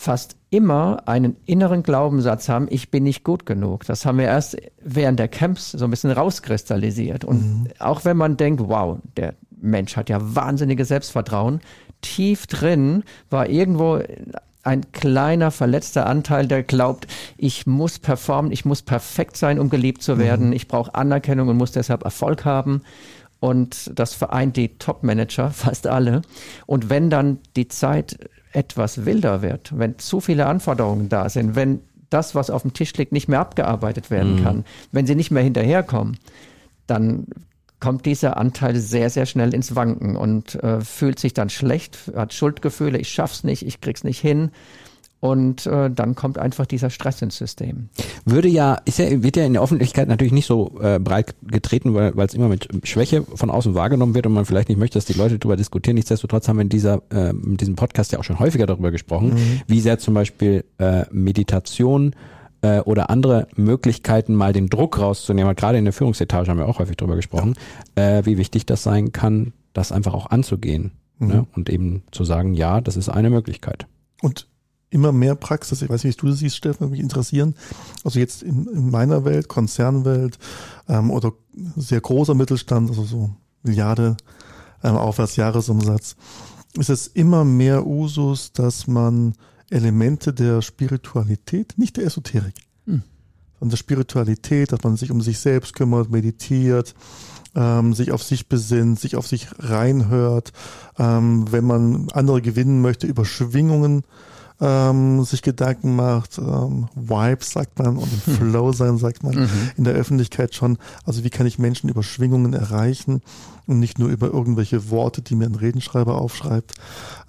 fast 0.01 0.35
immer 0.49 1.03
einen 1.07 1.37
inneren 1.45 1.83
Glaubenssatz 1.83 2.49
haben, 2.49 2.65
ich 2.71 2.89
bin 2.89 3.03
nicht 3.03 3.23
gut 3.23 3.45
genug. 3.45 3.85
Das 3.85 4.03
haben 4.03 4.17
wir 4.17 4.25
erst 4.25 4.57
während 4.83 5.19
der 5.19 5.27
Camps 5.27 5.73
so 5.73 5.85
ein 5.85 5.91
bisschen 5.91 6.09
rauskristallisiert. 6.09 7.23
Und 7.23 7.41
mhm. 7.41 7.67
auch 7.77 8.03
wenn 8.03 8.17
man 8.17 8.35
denkt, 8.35 8.63
wow, 8.67 8.97
der 9.15 9.35
Mensch 9.61 9.95
hat 9.95 10.09
ja 10.09 10.17
wahnsinniges 10.19 10.87
Selbstvertrauen, 10.87 11.61
tief 12.01 12.47
drin 12.47 13.03
war 13.29 13.47
irgendwo 13.47 13.99
ein 14.63 14.91
kleiner 14.91 15.51
verletzter 15.51 16.07
Anteil, 16.07 16.47
der 16.47 16.63
glaubt, 16.63 17.05
ich 17.37 17.67
muss 17.67 17.99
performen, 17.99 18.51
ich 18.51 18.65
muss 18.65 18.81
perfekt 18.81 19.37
sein, 19.37 19.59
um 19.59 19.69
geliebt 19.69 20.01
zu 20.01 20.17
werden, 20.17 20.47
mhm. 20.47 20.53
ich 20.53 20.67
brauche 20.67 20.95
Anerkennung 20.95 21.47
und 21.47 21.57
muss 21.57 21.73
deshalb 21.73 22.03
Erfolg 22.03 22.43
haben. 22.43 22.81
Und 23.39 23.91
das 23.93 24.15
vereint 24.15 24.57
die 24.57 24.79
Top-Manager, 24.79 25.51
fast 25.51 25.85
alle. 25.85 26.23
Und 26.65 26.89
wenn 26.89 27.11
dann 27.11 27.37
die 27.55 27.67
Zeit 27.67 28.17
etwas 28.53 29.05
wilder 29.05 29.41
wird, 29.41 29.77
wenn 29.77 29.97
zu 29.97 30.19
viele 30.19 30.45
Anforderungen 30.45 31.09
da 31.09 31.29
sind, 31.29 31.55
wenn 31.55 31.81
das, 32.09 32.35
was 32.35 32.49
auf 32.49 32.63
dem 32.63 32.73
Tisch 32.73 32.93
liegt, 32.97 33.11
nicht 33.11 33.27
mehr 33.27 33.39
abgearbeitet 33.39 34.11
werden 34.11 34.35
mhm. 34.35 34.43
kann, 34.43 34.65
wenn 34.91 35.07
sie 35.07 35.15
nicht 35.15 35.31
mehr 35.31 35.43
hinterherkommen, 35.43 36.17
dann 36.87 37.27
kommt 37.79 38.05
dieser 38.05 38.37
Anteil 38.37 38.75
sehr, 38.75 39.09
sehr 39.09 39.25
schnell 39.25 39.53
ins 39.53 39.75
Wanken 39.75 40.15
und 40.15 40.55
äh, 40.63 40.81
fühlt 40.81 41.19
sich 41.19 41.33
dann 41.33 41.49
schlecht, 41.49 41.97
hat 42.15 42.33
Schuldgefühle, 42.33 42.97
ich 42.97 43.09
schaff's 43.09 43.43
nicht, 43.43 43.65
ich 43.65 43.81
krieg's 43.81 44.03
nicht 44.03 44.19
hin. 44.19 44.51
Und 45.21 45.67
äh, 45.67 45.91
dann 45.91 46.15
kommt 46.15 46.39
einfach 46.39 46.65
dieser 46.65 46.89
Stress 46.89 47.21
ins 47.21 47.37
System. 47.37 47.89
Würde 48.25 48.47
ja, 48.47 48.79
ist 48.85 48.97
ja, 48.97 49.21
wird 49.21 49.37
ja 49.37 49.45
in 49.45 49.53
der 49.53 49.61
Öffentlichkeit 49.61 50.07
natürlich 50.07 50.33
nicht 50.33 50.47
so 50.47 50.79
äh, 50.81 50.97
breit 50.97 51.35
getreten, 51.43 51.93
weil 51.93 52.25
es 52.25 52.33
immer 52.33 52.47
mit 52.47 52.67
Schwäche 52.87 53.21
von 53.35 53.51
außen 53.51 53.75
wahrgenommen 53.75 54.15
wird 54.15 54.25
und 54.25 54.33
man 54.33 54.45
vielleicht 54.45 54.69
nicht 54.69 54.79
möchte, 54.79 54.97
dass 54.97 55.05
die 55.05 55.13
Leute 55.13 55.37
darüber 55.37 55.57
diskutieren. 55.57 55.93
Nichtsdestotrotz 55.93 56.47
haben 56.47 56.57
wir 56.57 56.63
in 56.63 56.69
dieser, 56.69 57.03
äh, 57.13 57.29
in 57.29 57.55
diesem 57.55 57.75
Podcast 57.75 58.11
ja 58.11 58.17
auch 58.17 58.23
schon 58.23 58.39
häufiger 58.39 58.65
darüber 58.65 58.89
gesprochen, 58.89 59.35
mhm. 59.35 59.61
wie 59.67 59.79
sehr 59.79 59.99
zum 59.99 60.15
Beispiel 60.15 60.65
äh, 60.79 61.03
Meditation 61.11 62.15
äh, 62.61 62.79
oder 62.79 63.11
andere 63.11 63.47
Möglichkeiten, 63.55 64.33
mal 64.33 64.53
den 64.53 64.69
Druck 64.69 64.99
rauszunehmen, 64.99 65.55
gerade 65.55 65.77
in 65.77 65.85
der 65.85 65.93
Führungsetage 65.93 66.49
haben 66.49 66.57
wir 66.57 66.67
auch 66.67 66.79
häufig 66.79 66.97
darüber 66.97 67.15
gesprochen, 67.15 67.53
ja. 67.95 68.17
äh, 68.17 68.25
wie 68.25 68.39
wichtig 68.39 68.65
das 68.65 68.81
sein 68.81 69.11
kann, 69.11 69.53
das 69.73 69.91
einfach 69.91 70.15
auch 70.15 70.31
anzugehen 70.31 70.93
mhm. 71.19 71.27
ne? 71.27 71.47
und 71.55 71.69
eben 71.69 72.01
zu 72.09 72.23
sagen, 72.23 72.55
ja, 72.55 72.81
das 72.81 72.97
ist 72.97 73.09
eine 73.09 73.29
Möglichkeit. 73.29 73.85
Und 74.23 74.47
immer 74.91 75.11
mehr 75.11 75.35
Praxis. 75.35 75.81
Ich 75.81 75.89
weiß 75.89 76.03
nicht, 76.03 76.21
wie 76.21 76.27
du 76.27 76.31
das 76.31 76.39
siehst, 76.39 76.57
Steffen, 76.57 76.91
mich 76.91 76.99
interessieren. 76.99 77.55
Also 78.03 78.19
jetzt 78.19 78.43
in, 78.43 78.67
in 78.67 78.91
meiner 78.91 79.25
Welt, 79.25 79.47
Konzernwelt 79.47 80.37
ähm, 80.87 81.09
oder 81.09 81.31
sehr 81.75 82.01
großer 82.01 82.35
Mittelstand, 82.35 82.89
also 82.89 83.03
so 83.03 83.31
Milliarde 83.63 84.17
ähm, 84.83 84.95
aufwärts 84.95 85.37
Jahresumsatz, 85.37 86.15
ist 86.77 86.89
es 86.89 87.07
immer 87.07 87.43
mehr 87.43 87.87
Usus, 87.87 88.51
dass 88.51 88.87
man 88.87 89.33
Elemente 89.69 90.33
der 90.33 90.61
Spiritualität, 90.61 91.73
nicht 91.77 91.97
der 91.97 92.05
Esoterik, 92.05 92.55
hm. 92.85 93.03
sondern 93.53 93.69
der 93.71 93.77
Spiritualität, 93.77 94.73
dass 94.73 94.83
man 94.83 94.97
sich 94.97 95.11
um 95.11 95.21
sich 95.21 95.39
selbst 95.39 95.73
kümmert, 95.73 96.11
meditiert, 96.11 96.93
ähm, 97.55 97.93
sich 97.93 98.11
auf 98.11 98.23
sich 98.23 98.49
besinnt, 98.49 98.99
sich 98.99 99.15
auf 99.15 99.27
sich 99.27 99.47
reinhört, 99.59 100.51
ähm, 100.99 101.49
wenn 101.51 101.63
man 101.63 102.09
andere 102.11 102.41
gewinnen 102.41 102.81
möchte, 102.81 103.07
über 103.07 103.23
Schwingungen 103.23 104.03
ähm, 104.61 105.23
sich 105.23 105.41
Gedanken 105.41 105.95
macht, 105.95 106.37
ähm, 106.37 106.87
Vibes 106.95 107.51
sagt 107.51 107.79
man 107.79 107.97
und 107.97 108.07
im 108.13 108.35
Flow 108.35 108.71
sein 108.71 108.97
sagt 108.97 109.23
man 109.23 109.35
mhm. 109.35 109.49
in 109.75 109.83
der 109.83 109.95
Öffentlichkeit 109.95 110.53
schon. 110.53 110.77
Also 111.03 111.23
wie 111.23 111.31
kann 111.31 111.47
ich 111.47 111.57
Menschen 111.57 111.89
über 111.89 112.03
Schwingungen 112.03 112.53
erreichen 112.53 113.21
und 113.65 113.79
nicht 113.79 113.97
nur 113.97 114.09
über 114.09 114.27
irgendwelche 114.27 114.89
Worte, 114.91 115.23
die 115.23 115.35
mir 115.35 115.45
ein 115.45 115.55
Redenschreiber 115.55 116.21
aufschreibt. 116.21 116.75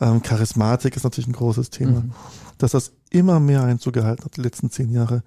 Ähm, 0.00 0.22
Charismatik 0.22 0.94
ist 0.94 1.04
natürlich 1.04 1.28
ein 1.28 1.32
großes 1.32 1.70
Thema. 1.70 2.02
Mhm. 2.02 2.12
Dass 2.58 2.72
das 2.72 2.92
immer 3.10 3.40
mehr 3.40 3.64
Einzug 3.64 3.94
gehalten 3.94 4.24
hat 4.24 4.36
die 4.36 4.42
letzten 4.42 4.70
zehn 4.70 4.90
Jahre. 4.90 5.22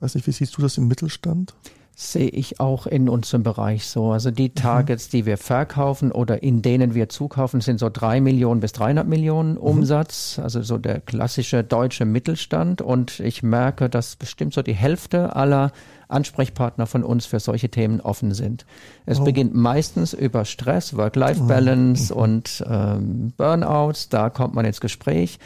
Weiß 0.00 0.16
nicht, 0.16 0.26
wie 0.26 0.32
siehst 0.32 0.56
du 0.56 0.62
das 0.62 0.76
im 0.76 0.88
Mittelstand? 0.88 1.54
Sehe 2.00 2.28
ich 2.28 2.60
auch 2.60 2.86
in 2.86 3.08
unserem 3.08 3.42
Bereich 3.42 3.88
so. 3.88 4.12
Also 4.12 4.30
die 4.30 4.50
mhm. 4.50 4.54
Targets, 4.54 5.08
die 5.08 5.26
wir 5.26 5.36
verkaufen 5.36 6.12
oder 6.12 6.44
in 6.44 6.62
denen 6.62 6.94
wir 6.94 7.08
zukaufen, 7.08 7.60
sind 7.60 7.80
so 7.80 7.90
drei 7.92 8.20
Millionen 8.20 8.60
bis 8.60 8.70
300 8.70 9.04
Millionen 9.04 9.54
mhm. 9.54 9.58
Umsatz. 9.58 10.38
Also 10.40 10.62
so 10.62 10.78
der 10.78 11.00
klassische 11.00 11.64
deutsche 11.64 12.04
Mittelstand. 12.04 12.82
Und 12.82 13.18
ich 13.18 13.42
merke, 13.42 13.90
dass 13.90 14.14
bestimmt 14.14 14.54
so 14.54 14.62
die 14.62 14.76
Hälfte 14.76 15.34
aller 15.34 15.72
Ansprechpartner 16.06 16.86
von 16.86 17.02
uns 17.02 17.26
für 17.26 17.40
solche 17.40 17.68
Themen 17.68 18.00
offen 18.00 18.32
sind. 18.32 18.64
Es 19.04 19.18
oh. 19.18 19.24
beginnt 19.24 19.56
meistens 19.56 20.12
über 20.12 20.44
Stress, 20.44 20.96
Work-Life-Balance 20.96 22.14
mhm. 22.14 22.20
und 22.20 22.64
ähm, 22.70 23.32
Burnouts. 23.36 24.08
Da 24.08 24.30
kommt 24.30 24.54
man 24.54 24.64
ins 24.64 24.80
Gespräch. 24.80 25.40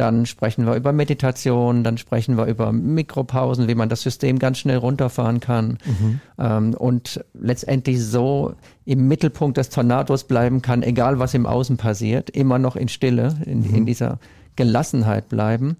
Dann 0.00 0.24
sprechen 0.24 0.64
wir 0.64 0.76
über 0.76 0.94
Meditation, 0.94 1.84
dann 1.84 1.98
sprechen 1.98 2.38
wir 2.38 2.46
über 2.46 2.72
Mikropausen, 2.72 3.68
wie 3.68 3.74
man 3.74 3.90
das 3.90 4.00
System 4.00 4.38
ganz 4.38 4.56
schnell 4.56 4.78
runterfahren 4.78 5.40
kann 5.40 5.76
mhm. 5.84 6.20
ähm, 6.38 6.72
und 6.72 7.22
letztendlich 7.34 8.02
so 8.02 8.54
im 8.86 9.08
Mittelpunkt 9.08 9.58
des 9.58 9.68
Tornados 9.68 10.24
bleiben 10.24 10.62
kann, 10.62 10.82
egal 10.82 11.18
was 11.18 11.34
im 11.34 11.44
Außen 11.44 11.76
passiert, 11.76 12.30
immer 12.30 12.58
noch 12.58 12.76
in 12.76 12.88
Stille, 12.88 13.36
in, 13.44 13.68
mhm. 13.68 13.74
in 13.74 13.84
dieser 13.84 14.18
Gelassenheit 14.56 15.28
bleiben. 15.28 15.76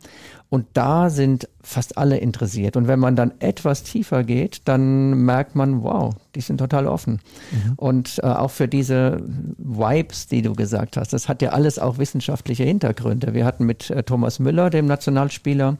Und 0.48 0.66
da 0.74 1.10
sind 1.10 1.48
fast 1.62 1.96
alle 1.96 2.16
interessiert. 2.18 2.76
Und 2.76 2.88
wenn 2.88 2.98
man 2.98 3.14
dann 3.14 3.32
etwas 3.38 3.84
tiefer 3.84 4.24
geht, 4.24 4.62
dann 4.64 5.24
merkt 5.24 5.54
man, 5.54 5.84
wow, 5.84 6.12
die 6.34 6.40
sind 6.40 6.58
total 6.58 6.88
offen. 6.88 7.20
Mhm. 7.52 7.72
Und 7.76 8.20
äh, 8.22 8.26
auch 8.26 8.50
für 8.50 8.66
diese 8.66 9.22
Vibes, 9.58 10.26
die 10.26 10.42
du 10.42 10.54
gesagt 10.54 10.96
hast, 10.96 11.12
das 11.12 11.28
hat 11.28 11.40
ja 11.40 11.50
alles 11.50 11.78
auch 11.78 11.98
wissenschaftliche 11.98 12.64
Hintergründe. 12.64 13.32
Wir 13.32 13.44
hatten 13.44 13.64
mit 13.64 13.90
äh, 13.90 14.02
Thomas 14.02 14.40
Müller, 14.40 14.70
dem 14.70 14.86
Nationalspieler, 14.86 15.76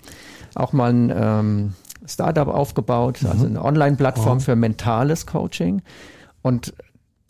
auch 0.54 0.72
mal 0.72 0.92
ein 0.92 1.12
ähm, 1.12 1.74
Startup 2.06 2.48
aufgebaut, 2.48 3.24
also 3.24 3.46
eine 3.46 3.62
Online-Plattform 3.64 4.38
Wow. 4.38 4.44
für 4.44 4.54
mentales 4.56 5.26
Coaching. 5.26 5.82
Und 6.42 6.72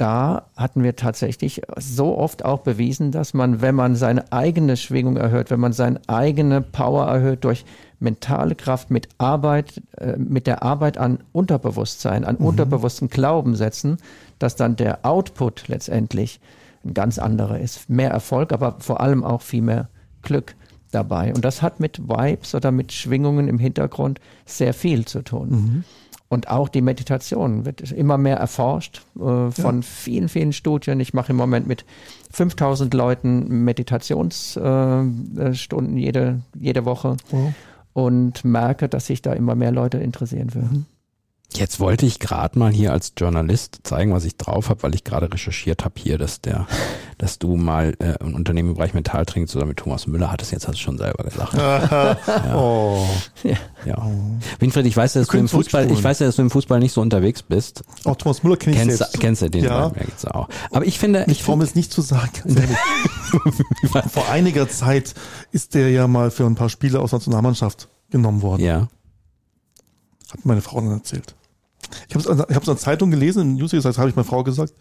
da 0.00 0.46
hatten 0.56 0.82
wir 0.82 0.96
tatsächlich 0.96 1.60
so 1.76 2.16
oft 2.16 2.42
auch 2.42 2.60
bewiesen, 2.60 3.12
dass 3.12 3.34
man, 3.34 3.60
wenn 3.60 3.74
man 3.74 3.96
seine 3.96 4.32
eigene 4.32 4.78
Schwingung 4.78 5.18
erhöht, 5.18 5.50
wenn 5.50 5.60
man 5.60 5.74
seine 5.74 6.00
eigene 6.06 6.62
Power 6.62 7.06
erhöht 7.06 7.44
durch 7.44 7.66
mentale 7.98 8.54
Kraft 8.54 8.90
mit 8.90 9.08
Arbeit, 9.18 9.82
äh, 9.98 10.16
mit 10.16 10.46
der 10.46 10.62
Arbeit 10.62 10.96
an 10.96 11.18
Unterbewusstsein, 11.32 12.24
an 12.24 12.36
unterbewussten 12.36 13.10
Glaubenssätzen, 13.10 13.98
dass 14.38 14.56
dann 14.56 14.76
der 14.76 15.04
Output 15.04 15.68
letztendlich 15.68 16.40
ein 16.82 16.94
ganz 16.94 17.18
anderer 17.18 17.58
ist. 17.58 17.90
Mehr 17.90 18.10
Erfolg, 18.10 18.54
aber 18.54 18.76
vor 18.78 19.00
allem 19.00 19.22
auch 19.22 19.42
viel 19.42 19.60
mehr 19.60 19.90
Glück 20.22 20.54
dabei. 20.92 21.34
Und 21.34 21.44
das 21.44 21.60
hat 21.60 21.78
mit 21.78 22.08
Vibes 22.08 22.54
oder 22.54 22.72
mit 22.72 22.92
Schwingungen 22.92 23.48
im 23.48 23.58
Hintergrund 23.58 24.18
sehr 24.46 24.72
viel 24.72 25.04
zu 25.04 25.22
tun. 25.22 25.50
Und 26.32 26.48
auch 26.48 26.68
die 26.68 26.80
Meditation 26.80 27.64
wird 27.64 27.90
immer 27.90 28.16
mehr 28.16 28.36
erforscht 28.36 29.02
äh, 29.18 29.50
von 29.50 29.82
vielen, 29.82 30.28
vielen 30.28 30.52
Studien. 30.52 31.00
Ich 31.00 31.12
mache 31.12 31.32
im 31.32 31.36
Moment 31.36 31.66
mit 31.66 31.84
5000 32.30 32.94
Leuten 32.94 33.64
Meditationsstunden 33.64 35.36
äh, 35.38 35.54
Stunden 35.54 35.96
jede, 35.96 36.40
jede 36.54 36.84
Woche 36.84 37.16
Wow. 37.32 37.52
und 37.94 38.44
merke, 38.44 38.88
dass 38.88 39.06
sich 39.06 39.22
da 39.22 39.32
immer 39.32 39.56
mehr 39.56 39.72
Leute 39.72 39.98
interessieren 39.98 40.50
für. 40.50 40.62
Jetzt 41.52 41.80
wollte 41.80 42.06
ich 42.06 42.18
gerade 42.20 42.58
mal 42.58 42.70
hier 42.72 42.92
als 42.92 43.12
Journalist 43.16 43.80
zeigen, 43.82 44.12
was 44.12 44.24
ich 44.24 44.36
drauf 44.36 44.68
habe, 44.70 44.82
weil 44.84 44.94
ich 44.94 45.02
gerade 45.04 45.32
recherchiert 45.32 45.84
habe 45.84 45.94
hier, 45.98 46.16
dass 46.16 46.40
der, 46.40 46.66
dass 47.18 47.38
du 47.38 47.56
mal 47.56 47.94
äh, 47.98 48.14
ein 48.22 48.34
Unternehmen 48.34 48.70
im 48.70 48.74
Bereich 48.76 48.94
Metalltraining 48.94 49.48
zusammen 49.48 49.70
mit 49.70 49.78
Thomas 49.78 50.06
Müller 50.06 50.30
hattest. 50.30 50.52
Jetzt 50.52 50.62
hast 50.68 50.74
du 50.74 50.78
es 50.78 50.80
schon 50.80 50.96
selber 50.98 51.24
gesagt. 51.24 51.54
Oh. 52.54 53.04
Ja. 53.84 54.10
Winfried, 54.58 54.86
ich 54.86 54.96
weiß, 54.96 55.14
ja, 55.14 55.20
dass 55.22 55.26
du 55.28 55.32
können 55.32 55.44
im 55.44 55.48
Fußball, 55.48 55.90
ich 55.90 56.02
weiß 56.04 56.20
ja, 56.20 56.26
dass 56.26 56.36
du 56.36 56.42
im 56.42 56.50
Fußball 56.50 56.78
nicht 56.78 56.92
so 56.92 57.00
unterwegs 57.00 57.42
bist. 57.42 57.82
Auch 58.04 58.16
Thomas 58.16 58.42
Müller 58.42 58.56
kenne 58.56 58.76
ich 58.76 58.82
Kennst, 58.82 58.98
selbst. 58.98 59.20
kennst 59.20 59.42
du 59.42 59.50
den? 59.50 59.64
Ja. 59.64 59.88
Geht's 59.88 60.24
auch. 60.26 60.48
Aber 60.70 60.86
ich 60.86 60.98
finde, 60.98 61.24
Ich 61.26 61.40
ich 61.40 61.42
traue 61.42 61.56
mir 61.56 61.64
es 61.64 61.74
nicht 61.74 61.92
zu 61.92 62.00
sagen. 62.02 62.30
Vor 64.12 64.28
einiger 64.28 64.68
Zeit 64.68 65.14
ist 65.52 65.74
der 65.74 65.90
ja 65.90 66.06
mal 66.06 66.30
für 66.30 66.44
ein 66.46 66.54
paar 66.54 66.68
Spiele 66.68 67.00
aus 67.00 67.10
der 67.10 67.18
Nationalmannschaft 67.18 67.88
genommen 68.10 68.42
worden. 68.42 68.62
ja. 68.62 68.88
Hat 70.32 70.44
meine 70.46 70.60
Frau 70.60 70.80
dann 70.80 70.92
erzählt. 70.92 71.34
Ich 72.08 72.14
habe 72.14 72.46
es 72.48 72.58
in 72.58 72.64
der 72.64 72.76
Zeitung 72.76 73.10
gelesen, 73.10 73.42
in 73.42 73.54
News, 73.56 73.70
das 73.72 73.98
habe 73.98 74.08
ich 74.08 74.16
meiner 74.16 74.24
Frau 74.26 74.42
gesagt. 74.44 74.74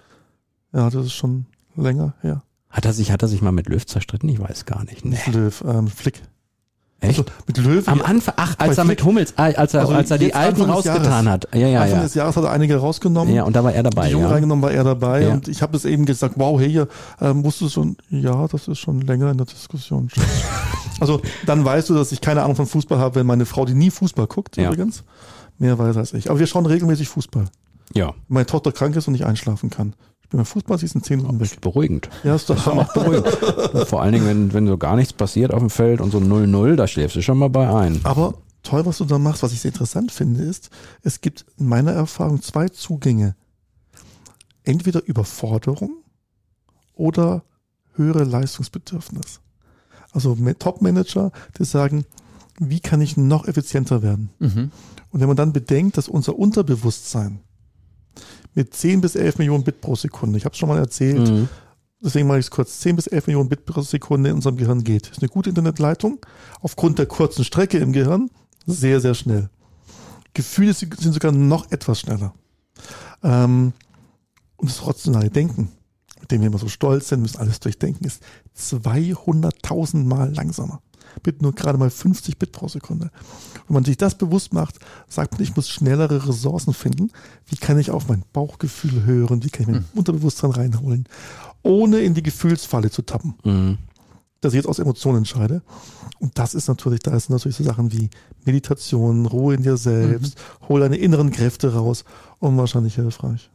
Ja, 0.74 0.90
das 0.90 1.06
ist 1.06 1.14
schon 1.14 1.46
länger 1.76 2.14
her. 2.22 2.44
Hat 2.70 2.86
er 2.86 2.94
sich, 2.94 3.12
hat 3.12 3.22
er 3.22 3.28
sich 3.28 3.42
mal 3.42 3.52
mit 3.52 3.68
Löw 3.68 3.84
zerstritten? 3.86 4.30
Ich 4.30 4.40
weiß 4.40 4.66
gar 4.66 4.84
nicht. 4.84 5.04
Nee. 5.04 5.18
Löw, 5.32 5.64
ähm, 5.68 5.88
Flick. 5.88 6.22
Echt? 7.02 7.18
Also, 7.20 7.32
mit 7.48 7.58
Löw. 7.58 7.88
Am 7.88 8.02
Anfang, 8.02 8.34
ach, 8.38 8.56
als 8.58 8.78
er 8.78 8.84
mit. 8.84 9.04
Hummels, 9.04 9.34
ah, 9.38 9.46
als 9.46 9.74
er, 9.74 9.82
Also 9.82 9.94
als 9.94 10.12
er 10.12 10.18
die 10.18 10.34
Alten 10.36 10.62
rausgetan 10.64 11.26
Jahres. 11.26 11.28
hat. 11.28 11.48
Ja, 11.56 11.68
ja, 11.68 11.82
Anfang 11.82 11.98
ja. 12.00 12.04
des 12.04 12.14
Jahres 12.14 12.36
hat 12.36 12.44
er 12.44 12.52
einige 12.52 12.76
rausgenommen. 12.76 13.34
Ja, 13.34 13.44
und 13.44 13.56
da 13.56 13.64
war 13.64 13.74
er 13.74 13.84
dabei, 13.84 14.08
die 14.08 14.12
Jungen 14.12 14.26
ja. 14.26 14.32
reingenommen 14.32 14.62
war 14.62 14.72
er 14.72 14.84
dabei 14.84 15.24
Ja. 15.24 15.34
und 15.34 15.48
ich 15.48 15.62
habe 15.62 15.78
es 15.78 15.86
eben 15.86 16.06
gesagt, 16.06 16.36
wow, 16.38 16.60
hey, 16.60 16.70
hier, 16.70 16.88
ähm, 17.22 17.44
wusstest 17.46 17.76
du 17.78 17.82
schon, 17.82 17.98
ja, 18.10 18.46
das 18.50 18.68
ist 18.68 18.80
schon 18.80 19.00
länger 19.02 19.32
in 19.32 19.38
der 19.38 19.46
Diskussion. 19.48 20.10
also 21.00 21.22
dann 21.46 21.64
weißt 21.64 21.90
du, 21.90 21.96
dass 21.96 22.12
ich 22.12 22.20
keine 22.20 22.44
Ahnung 22.44 22.58
von 22.58 22.66
Fußball 22.68 23.00
habe, 23.00 23.16
wenn 23.16 23.26
meine 23.26 23.46
Frau, 23.46 23.64
die 23.66 23.74
nie 23.76 23.92
Fußball 23.92 24.28
guckt, 24.28 24.58
Ja. 24.58 24.68
übrigens, 24.68 25.04
mehr 25.60 25.78
weiß 25.78 25.98
als 25.98 26.14
ich. 26.14 26.30
Aber 26.30 26.40
wir 26.40 26.48
schauen 26.48 26.66
regelmäßig 26.66 27.10
Fußball. 27.10 27.46
Ja. 27.94 28.08
Wenn 28.08 28.16
meine 28.28 28.46
Tochter 28.46 28.72
krank 28.72 28.96
ist 28.96 29.08
und 29.08 29.14
nicht 29.14 29.26
einschlafen 29.26 29.70
kann. 29.70 29.96
Ich 30.22 30.30
bin 30.30 30.38
beim 30.38 30.46
Fußball, 30.46 30.78
sie 30.78 30.86
ist 30.86 30.96
in 30.96 31.04
zehn 31.04 31.18
Minuten 31.18 31.40
weg. 31.40 31.48
Ist 31.48 31.62
beruhigend. 31.62 32.10
Ja, 32.24 32.36
ist 32.36 32.50
doch 32.50 32.66
Hammer. 32.66 32.88
beruhigend. 32.94 33.28
Vor 33.88 34.02
allen 34.02 34.14
Dingen, 34.14 34.28
wenn, 34.28 34.54
wenn 34.54 34.68
so 34.68 34.78
gar 34.78 34.96
nichts 34.96 35.14
passiert 35.14 35.54
auf 35.54 35.60
dem 35.60 35.70
Feld 35.72 36.02
und 36.02 36.12
so 36.12 36.20
0-0, 36.20 36.76
da 36.76 36.88
schläfst 36.88 37.16
du 37.16 37.22
schon 37.22 37.40
mal 37.40 37.50
bei 37.50 37.68
ein. 37.74 38.00
Aber 38.04 38.36
toll, 38.62 38.86
was 38.86 39.00
du 39.00 39.06
da 39.06 39.18
machst, 39.18 39.42
was 39.42 39.54
ich 39.54 39.62
sehr 39.62 39.72
interessant 39.72 40.12
finde, 40.12 40.44
ist, 40.44 40.70
es 41.02 41.22
gibt 41.22 41.46
in 41.58 41.68
meiner 41.68 41.92
Erfahrung 41.92 42.42
zwei 42.42 42.70
Zugänge. 42.70 43.36
Entweder 44.64 45.04
Überforderung 45.04 46.04
oder 46.94 47.44
höhere 47.96 48.24
Leistungsbedürfnis. 48.24 49.42
Also 50.12 50.36
Top-Manager, 50.36 51.32
die 51.58 51.66
sagen, 51.66 52.06
wie 52.60 52.80
kann 52.80 53.02
ich 53.02 53.18
noch 53.18 53.48
effizienter 53.48 54.02
werden? 54.02 54.30
Mhm. 54.40 54.72
Und 55.12 55.20
wenn 55.22 55.28
man 55.28 55.38
dann 55.38 55.54
bedenkt, 55.54 55.98
dass 55.98 56.08
unser 56.08 56.38
Unterbewusstsein 56.38 57.40
mit 58.54 58.74
10 58.74 59.02
bis 59.02 59.16
11 59.16 59.38
Millionen 59.40 59.64
Bit 59.64 59.82
pro 59.82 59.96
Sekunde, 59.96 60.38
ich 60.38 60.46
habe 60.46 60.54
es 60.54 60.60
schon 60.60 60.70
mal 60.70 60.78
erzählt, 60.78 61.30
Mhm. 61.30 61.48
deswegen 62.04 62.28
mache 62.28 62.40
ich 62.40 62.46
es 62.46 62.52
kurz, 62.52 62.80
10 62.80 62.96
bis 62.96 63.08
11 63.08 63.28
Millionen 63.28 63.50
Bit 63.50 63.66
pro 63.66 63.82
Sekunde 63.82 64.30
in 64.30 64.36
unserem 64.36 64.58
Gehirn 64.58 64.84
geht. 64.84 65.04
Das 65.08 65.14
ist 65.18 65.22
eine 65.24 65.30
gute 65.30 65.50
Internetleitung. 65.50 66.20
Aufgrund 66.62 67.00
der 67.00 67.06
kurzen 67.06 67.44
Strecke 67.44 67.78
im 67.78 67.92
Gehirn 67.94 68.30
sehr, 68.66 69.00
sehr 69.02 69.14
schnell. 69.16 69.50
Gefühle 70.34 70.74
sind 70.74 70.96
sogar 71.14 71.32
noch 71.32 71.72
etwas 71.72 72.02
schneller. 72.02 72.34
Ähm, 73.24 73.74
und 74.58 74.70
das 74.70 74.86
rationale 74.86 75.30
Denken, 75.30 75.70
mit 76.20 76.32
dem 76.32 76.42
wir 76.42 76.48
immer 76.48 76.58
so 76.58 76.68
stolz 76.68 77.10
sind, 77.10 77.22
müssen 77.22 77.38
alles 77.40 77.60
durchdenken, 77.60 78.06
ist 78.06 78.22
200.000 78.58 80.04
Mal 80.06 80.34
langsamer. 80.34 80.82
Mit 81.26 81.42
nur 81.42 81.54
gerade 81.54 81.78
mal 81.80 81.90
50 81.90 82.38
Bit 82.38 82.52
pro 82.52 82.68
Sekunde. 82.68 83.10
Wenn 83.68 83.74
man 83.74 83.84
sich 83.84 83.98
das 83.98 84.16
bewusst 84.16 84.54
macht, 84.54 84.76
sagt 85.08 85.34
man, 85.34 85.42
ich 85.42 85.56
muss 85.56 85.68
schnellere 85.68 86.28
Ressourcen 86.28 86.74
finden. 86.74 87.12
Wie 87.48 87.56
kann 87.56 87.80
ich 87.80 87.90
auf 87.90 88.08
mein 88.08 88.24
Bauchgefühl 88.32 89.06
hören? 89.06 89.44
Wie 89.44 89.50
kann 89.50 89.64
ich 89.64 89.68
mein 89.70 89.86
Unterbewusstsein 89.96 90.52
reinholen? 90.52 91.06
Ohne 91.64 92.00
in 92.02 92.14
die 92.14 92.24
Gefühlsfalle 92.24 92.92
zu 92.92 93.02
tappen 93.02 93.34
Mhm. 93.44 93.78
dass 94.42 94.54
ich 94.54 94.58
jetzt 94.58 94.68
aus 94.68 94.80
Emotionen 94.80 95.18
entscheide. 95.20 95.62
Und 96.20 96.38
das 96.38 96.54
ist 96.54 96.68
natürlich, 96.68 97.00
da 97.02 97.20
sind 97.20 97.32
natürlich 97.32 97.58
so 97.58 97.64
Sachen 97.64 97.92
wie 97.92 98.10
Meditation, 98.46 99.26
Ruhe 99.26 99.56
in 99.56 99.64
dir 99.64 99.76
selbst, 99.78 100.38
hol 100.70 100.80
deine 100.80 100.96
inneren 100.98 101.32
Kräfte 101.32 101.74
raus, 101.74 102.06
unwahrscheinlich 102.40 102.96
hilfreich. 102.96 103.50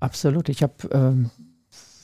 Absolut. 0.00 0.48
Ich 0.48 0.62
habe, 0.62 0.74
ähm, 0.92 1.30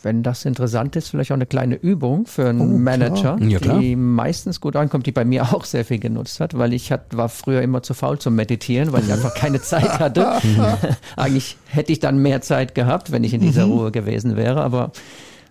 wenn 0.06 0.22
das 0.22 0.46
interessant 0.46 0.96
ist, 0.96 1.10
vielleicht 1.10 1.30
auch 1.32 1.36
eine 1.36 1.44
kleine 1.44 1.74
Übung 1.74 2.24
für 2.26 2.48
einen 2.48 2.60
Oh. 2.62 2.78
Manager, 2.78 3.36
Ja, 3.42 3.58
die 3.58 3.94
meistens 3.96 4.60
gut 4.62 4.74
ankommt, 4.76 5.06
die 5.06 5.12
bei 5.12 5.26
mir 5.26 5.52
auch 5.52 5.66
sehr 5.66 5.84
viel 5.84 5.98
genutzt 5.98 6.40
hat, 6.40 6.56
weil 6.56 6.72
ich 6.72 6.90
hat, 6.90 7.14
war 7.14 7.28
früher 7.28 7.60
immer 7.60 7.82
zu 7.82 7.92
faul 7.92 8.18
zum 8.18 8.34
Meditieren, 8.36 8.92
weil 8.92 9.04
ich 9.04 9.12
einfach 9.12 9.34
keine 9.34 9.60
Zeit 9.60 9.98
hatte. 10.00 10.38
Eigentlich 11.16 11.58
hätte 11.66 11.92
ich 11.92 12.00
dann 12.00 12.16
mehr 12.18 12.40
Zeit 12.40 12.74
gehabt, 12.74 13.12
wenn 13.12 13.22
ich 13.24 13.34
in 13.34 13.42
dieser 13.42 13.64
Ruhe 13.64 13.90
gewesen 13.92 14.36
wäre, 14.36 14.62
aber 14.62 14.92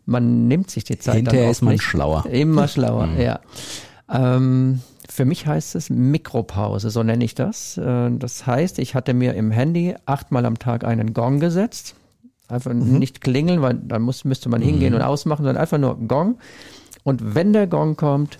man 0.07 0.47
nimmt 0.47 0.71
sich 0.71 0.83
die 0.83 0.97
Zeit 0.97 1.15
Hinterher 1.17 1.41
dann 1.43 1.51
ist 1.51 1.61
man 1.61 1.73
nicht. 1.73 1.83
schlauer. 1.83 2.25
Immer 2.25 2.67
schlauer, 2.67 3.09
ja. 3.19 3.39
Ähm, 4.11 4.81
für 5.09 5.25
mich 5.25 5.45
heißt 5.47 5.75
es 5.75 5.89
Mikropause, 5.89 6.89
so 6.89 7.03
nenne 7.03 7.23
ich 7.25 7.35
das. 7.35 7.77
Äh, 7.77 8.11
Das 8.17 8.47
heißt, 8.47 8.79
ich 8.79 8.95
hatte 8.95 9.13
mir 9.13 9.33
im 9.35 9.51
Handy 9.51 9.95
achtmal 10.05 10.45
am 10.45 10.57
Tag 10.59 10.83
einen 10.83 11.13
Gong 11.13 11.39
gesetzt. 11.39 11.95
Einfach 12.47 12.73
nicht 12.73 13.21
klingeln, 13.21 13.61
weil 13.61 13.73
dann 13.73 14.03
muss, 14.03 14.23
müsste 14.23 14.49
man 14.49 14.61
hingehen 14.61 14.93
und 14.93 15.01
ausmachen, 15.01 15.43
sondern 15.43 15.61
einfach 15.61 15.79
nur 15.79 15.97
Gong. 16.07 16.37
Und 17.03 17.35
wenn 17.35 17.53
der 17.53 17.65
Gong 17.65 17.95
kommt, 17.97 18.37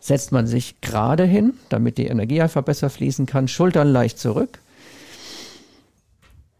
setzt 0.00 0.32
man 0.32 0.46
sich 0.46 0.80
gerade 0.80 1.24
hin, 1.24 1.54
damit 1.68 1.98
die 1.98 2.06
Energie 2.06 2.40
einfach 2.40 2.62
besser 2.62 2.90
fließen 2.90 3.26
kann, 3.26 3.48
Schultern 3.48 3.88
leicht 3.88 4.18
zurück, 4.18 4.60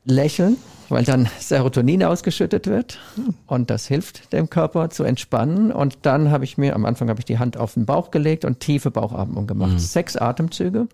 lächeln, 0.04 0.56
weil 0.88 1.04
dann 1.04 1.28
Serotonin 1.40 2.04
ausgeschüttet 2.04 2.66
wird 2.66 2.98
und 3.46 3.70
das 3.70 3.86
hilft 3.86 4.32
dem 4.32 4.50
Körper 4.50 4.90
zu 4.90 5.04
entspannen. 5.04 5.72
Und 5.72 5.98
dann 6.02 6.30
habe 6.30 6.44
ich 6.44 6.58
mir, 6.58 6.74
am 6.74 6.84
Anfang 6.84 7.08
habe 7.08 7.20
ich 7.20 7.24
die 7.24 7.38
Hand 7.38 7.56
auf 7.56 7.74
den 7.74 7.86
Bauch 7.86 8.10
gelegt 8.10 8.44
und 8.44 8.60
tiefe 8.60 8.90
Bauchatmung 8.90 9.46
gemacht. 9.46 9.80
Sechs 9.80 10.16
Atemzüge. 10.16 10.86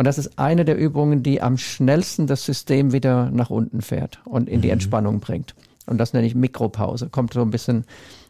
Und 0.00 0.06
das 0.06 0.16
ist 0.16 0.38
eine 0.38 0.64
der 0.64 0.78
Übungen, 0.78 1.22
die 1.22 1.42
am 1.42 1.58
schnellsten 1.58 2.26
das 2.26 2.42
System 2.46 2.90
wieder 2.94 3.30
nach 3.32 3.50
unten 3.50 3.82
fährt 3.82 4.18
und 4.24 4.48
in 4.48 4.62
die 4.62 4.70
Entspannung 4.70 5.20
bringt. 5.20 5.54
Und 5.84 5.98
das 5.98 6.14
nenne 6.14 6.26
ich 6.26 6.34
Mikropause. 6.34 7.10
Kommt 7.10 7.34
so 7.34 7.42
ein 7.42 7.50
bisschen 7.50 7.84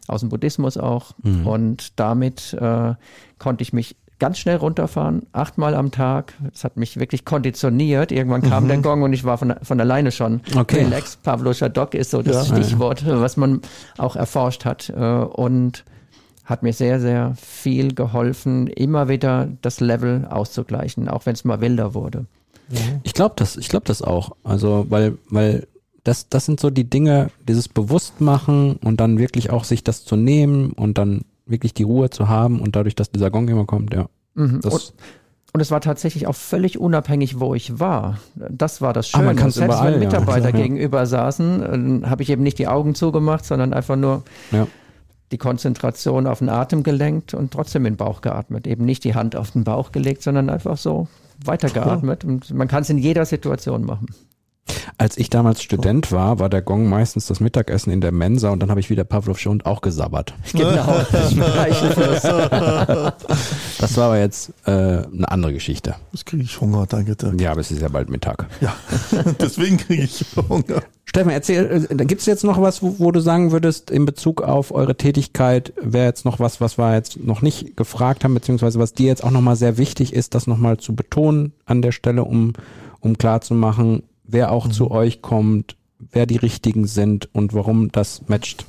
aus 0.09 0.19
dem 0.19 0.27
Buddhismus 0.27 0.75
auch. 0.75 1.11
Und 1.45 1.97
damit 1.97 2.51
äh, 2.59 2.95
konnte 3.39 3.61
ich 3.61 3.71
mich 3.71 3.95
ganz 4.19 4.37
schnell 4.37 4.57
runterfahren, 4.57 5.25
achtmal 5.31 5.73
am 5.75 5.91
Tag. 5.91 6.33
Das 6.51 6.65
hat 6.65 6.75
mich 6.75 6.99
wirklich 6.99 7.23
konditioniert. 7.23 8.11
Irgendwann 8.11 8.41
kam 8.41 8.67
der 8.67 8.79
Gong 8.79 9.03
und 9.03 9.13
ich 9.13 9.23
war 9.23 9.37
von, 9.37 9.53
von 9.63 9.79
alleine 9.79 10.11
schon 10.11 10.41
Okay. 10.57 10.83
relax. 10.83 11.15
Pavloscher 11.23 11.69
Dock 11.69 11.93
ist 11.93 12.11
so 12.11 12.21
das 12.21 12.49
Ja. 12.49 12.57
Stichwort, 12.57 13.05
was 13.07 13.37
man 13.37 13.61
auch 13.97 14.17
erforscht 14.17 14.65
hat. 14.65 14.89
äh, 14.89 15.01
Und 15.01 15.85
hat 16.51 16.61
mir 16.61 16.73
sehr, 16.73 16.99
sehr 16.99 17.33
viel 17.35 17.95
geholfen, 17.95 18.67
immer 18.67 19.07
wieder 19.09 19.47
das 19.63 19.79
Level 19.79 20.27
auszugleichen, 20.29 21.07
auch 21.09 21.25
wenn 21.25 21.33
es 21.33 21.43
mal 21.45 21.61
wilder 21.61 21.93
wurde. 21.95 22.25
Ich 23.03 23.13
glaube 23.13 23.33
das, 23.37 23.57
ich 23.57 23.67
glaube 23.67 23.85
das 23.85 24.01
auch. 24.01 24.31
Also, 24.43 24.85
weil, 24.89 25.17
weil 25.29 25.67
das, 26.03 26.29
das 26.29 26.45
sind 26.45 26.59
so 26.59 26.69
die 26.69 26.89
Dinge, 26.89 27.29
dieses 27.47 27.67
Bewusstmachen 27.67 28.77
und 28.83 28.99
dann 29.01 29.17
wirklich 29.17 29.49
auch 29.49 29.63
sich 29.65 29.83
das 29.83 30.05
zu 30.05 30.15
nehmen 30.15 30.71
und 30.71 30.97
dann 30.97 31.21
wirklich 31.45 31.73
die 31.73 31.83
Ruhe 31.83 32.09
zu 32.09 32.29
haben 32.29 32.61
und 32.61 32.75
dadurch, 32.75 32.95
dass 32.95 33.11
dieser 33.11 33.29
Gong 33.29 33.47
immer 33.49 33.65
kommt, 33.65 33.93
ja. 33.93 34.05
Mhm. 34.35 34.61
Das, 34.61 34.73
Und, 34.73 34.93
und 35.53 35.59
es 35.59 35.69
war 35.69 35.81
tatsächlich 35.81 36.27
auch 36.27 36.35
völlig 36.35 36.79
unabhängig, 36.79 37.41
wo 37.41 37.53
ich 37.53 37.79
war. 37.79 38.19
Das 38.35 38.81
war 38.81 38.93
das 38.93 39.07
Ah, 39.07 39.17
Schöne. 39.17 39.25
man 39.25 39.35
kann's 39.35 39.55
Selbst 39.55 39.75
überall, 39.75 39.93
wenn 39.93 39.99
Mitarbeiter 39.99 40.49
ja. 40.49 40.63
gegenüber 40.63 41.05
saßen, 41.05 42.03
äh, 42.03 42.07
habe 42.07 42.23
ich 42.23 42.29
eben 42.29 42.43
nicht 42.43 42.57
die 42.57 42.69
Augen 42.69 42.95
zugemacht, 42.95 43.43
sondern 43.43 43.73
einfach 43.73 43.97
nur 43.97 44.23
ja. 44.51 44.65
Die 45.31 45.37
Konzentration 45.37 46.27
auf 46.27 46.39
den 46.39 46.49
Atem 46.49 46.83
gelenkt 46.83 47.33
und 47.33 47.51
trotzdem 47.51 47.85
in 47.85 47.93
den 47.93 47.97
Bauch 47.97 48.21
geatmet. 48.21 48.67
Eben 48.67 48.85
nicht 48.85 49.03
die 49.03 49.15
Hand 49.15 49.35
auf 49.35 49.51
den 49.51 49.63
Bauch 49.63 49.91
gelegt, 49.91 50.23
sondern 50.23 50.49
einfach 50.49 50.77
so 50.77 51.07
weitergeatmet. 51.43 52.25
Und 52.25 52.53
man 52.53 52.67
kann 52.67 52.83
es 52.83 52.89
in 52.89 52.97
jeder 52.97 53.25
Situation 53.25 53.85
machen. 53.85 54.07
Als 55.01 55.17
ich 55.17 55.31
damals 55.31 55.63
Student 55.63 56.11
war, 56.11 56.37
war 56.37 56.47
der 56.47 56.61
Gong 56.61 56.87
meistens 56.87 57.25
das 57.25 57.39
Mittagessen 57.39 57.89
in 57.91 58.01
der 58.01 58.11
Mensa 58.11 58.51
und 58.51 58.59
dann 58.59 58.69
habe 58.69 58.79
ich 58.79 58.91
wieder 58.91 59.03
Pavlovsche 59.03 59.49
Hund 59.49 59.65
auch 59.65 59.81
gesabbert. 59.81 60.35
Genau, 60.51 61.01
das 61.11 61.33
Das 63.79 63.97
war 63.97 64.05
aber 64.05 64.19
jetzt 64.19 64.51
äh, 64.67 64.69
eine 64.69 65.31
andere 65.31 65.53
Geschichte. 65.53 65.95
Jetzt 66.11 66.27
kriege 66.27 66.43
ich 66.43 66.61
Hunger, 66.61 66.85
danke 66.87 67.15
dir. 67.15 67.33
Ja, 67.39 67.53
aber 67.53 67.61
es 67.61 67.71
ist 67.71 67.81
ja 67.81 67.87
bald 67.87 68.11
Mittag. 68.11 68.45
Ja, 68.61 68.75
deswegen 69.39 69.77
kriege 69.77 70.03
ich 70.03 70.23
Hunger. 70.47 70.83
Stefan, 71.05 71.31
erzähl, 71.31 71.87
äh, 71.89 72.05
gibt 72.05 72.21
es 72.21 72.27
jetzt 72.27 72.43
noch 72.43 72.61
was, 72.61 72.83
wo, 72.83 72.99
wo, 72.99 73.11
du 73.11 73.21
sagen 73.21 73.51
würdest, 73.51 73.89
in 73.89 74.05
Bezug 74.05 74.43
auf 74.43 74.71
eure 74.71 74.95
Tätigkeit, 74.95 75.73
wäre 75.81 76.05
jetzt 76.05 76.25
noch 76.25 76.39
was, 76.39 76.61
was 76.61 76.77
wir 76.77 76.93
jetzt 76.93 77.17
noch 77.17 77.41
nicht 77.41 77.75
gefragt 77.75 78.23
haben, 78.23 78.35
beziehungsweise 78.35 78.77
was 78.77 78.93
dir 78.93 79.07
jetzt 79.07 79.23
auch 79.23 79.31
nochmal 79.31 79.55
sehr 79.55 79.79
wichtig 79.79 80.13
ist, 80.13 80.35
das 80.35 80.45
nochmal 80.45 80.77
zu 80.77 80.95
betonen 80.95 81.53
an 81.65 81.81
der 81.81 81.91
Stelle, 81.91 82.23
um, 82.23 82.53
um 82.99 83.17
klarzumachen, 83.17 84.03
wer 84.31 84.51
auch 84.51 84.67
mhm. 84.67 84.71
zu 84.71 84.91
euch 84.91 85.21
kommt, 85.21 85.75
wer 85.99 86.25
die 86.25 86.37
Richtigen 86.37 86.87
sind 86.87 87.29
und 87.33 87.53
warum 87.53 87.91
das 87.91 88.27
matcht? 88.27 88.65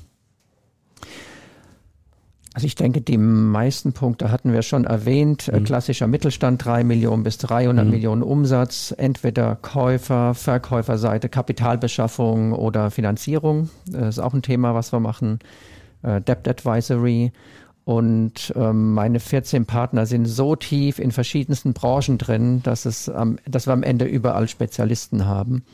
Also 2.54 2.66
ich 2.66 2.74
denke, 2.74 3.00
die 3.00 3.16
meisten 3.16 3.94
Punkte 3.94 4.30
hatten 4.30 4.52
wir 4.52 4.60
schon 4.60 4.84
erwähnt. 4.84 5.50
Mhm. 5.50 5.64
Klassischer 5.64 6.06
Mittelstand, 6.06 6.62
drei 6.62 6.84
Millionen 6.84 7.22
bis 7.22 7.38
300 7.38 7.84
mhm. 7.84 7.90
Millionen 7.90 8.22
Umsatz, 8.22 8.94
entweder 8.96 9.56
Käufer, 9.56 10.34
Verkäuferseite, 10.34 11.30
Kapitalbeschaffung 11.30 12.52
oder 12.52 12.90
Finanzierung. 12.90 13.70
Das 13.86 14.16
ist 14.16 14.18
auch 14.18 14.34
ein 14.34 14.42
Thema, 14.42 14.74
was 14.74 14.92
wir 14.92 15.00
machen. 15.00 15.38
Äh, 16.02 16.20
Debt 16.20 16.46
Advisory. 16.46 17.32
Und 17.84 18.52
ähm, 18.54 18.94
meine 18.94 19.18
14 19.18 19.66
Partner 19.66 20.06
sind 20.06 20.26
so 20.26 20.54
tief 20.54 20.98
in 20.98 21.10
verschiedensten 21.10 21.72
Branchen 21.72 22.16
drin, 22.16 22.62
dass, 22.62 22.84
es 22.84 23.08
am, 23.08 23.38
dass 23.44 23.66
wir 23.66 23.72
am 23.72 23.82
Ende 23.82 24.04
überall 24.04 24.48
Spezialisten 24.48 25.26
haben. 25.26 25.64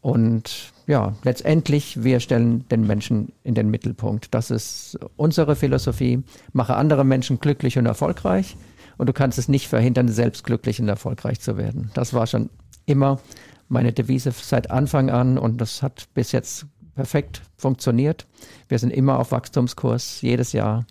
Und 0.00 0.72
ja, 0.86 1.14
letztendlich, 1.22 2.02
wir 2.02 2.20
stellen 2.20 2.66
den 2.68 2.86
Menschen 2.86 3.32
in 3.44 3.54
den 3.54 3.70
Mittelpunkt. 3.70 4.34
Das 4.34 4.50
ist 4.50 4.98
unsere 5.16 5.54
Philosophie. 5.54 6.22
Mache 6.52 6.76
andere 6.76 7.04
Menschen 7.04 7.38
glücklich 7.38 7.76
und 7.76 7.84
erfolgreich. 7.84 8.56
Und 8.96 9.08
du 9.08 9.12
kannst 9.12 9.38
es 9.38 9.48
nicht 9.48 9.68
verhindern, 9.68 10.08
selbst 10.08 10.44
glücklich 10.44 10.80
und 10.80 10.88
erfolgreich 10.88 11.40
zu 11.40 11.58
werden. 11.58 11.90
Das 11.94 12.14
war 12.14 12.26
schon 12.26 12.48
immer 12.86 13.20
meine 13.68 13.92
Devise 13.92 14.32
seit 14.32 14.70
Anfang 14.70 15.10
an 15.10 15.38
und 15.38 15.60
das 15.60 15.82
hat 15.82 16.08
bis 16.14 16.32
jetzt 16.32 16.66
perfekt 16.94 17.42
funktioniert. 17.56 18.26
Wir 18.68 18.78
sind 18.78 18.90
immer 18.90 19.18
auf 19.18 19.32
Wachstumskurs, 19.32 20.22
jedes 20.22 20.52
Jahr 20.52 20.86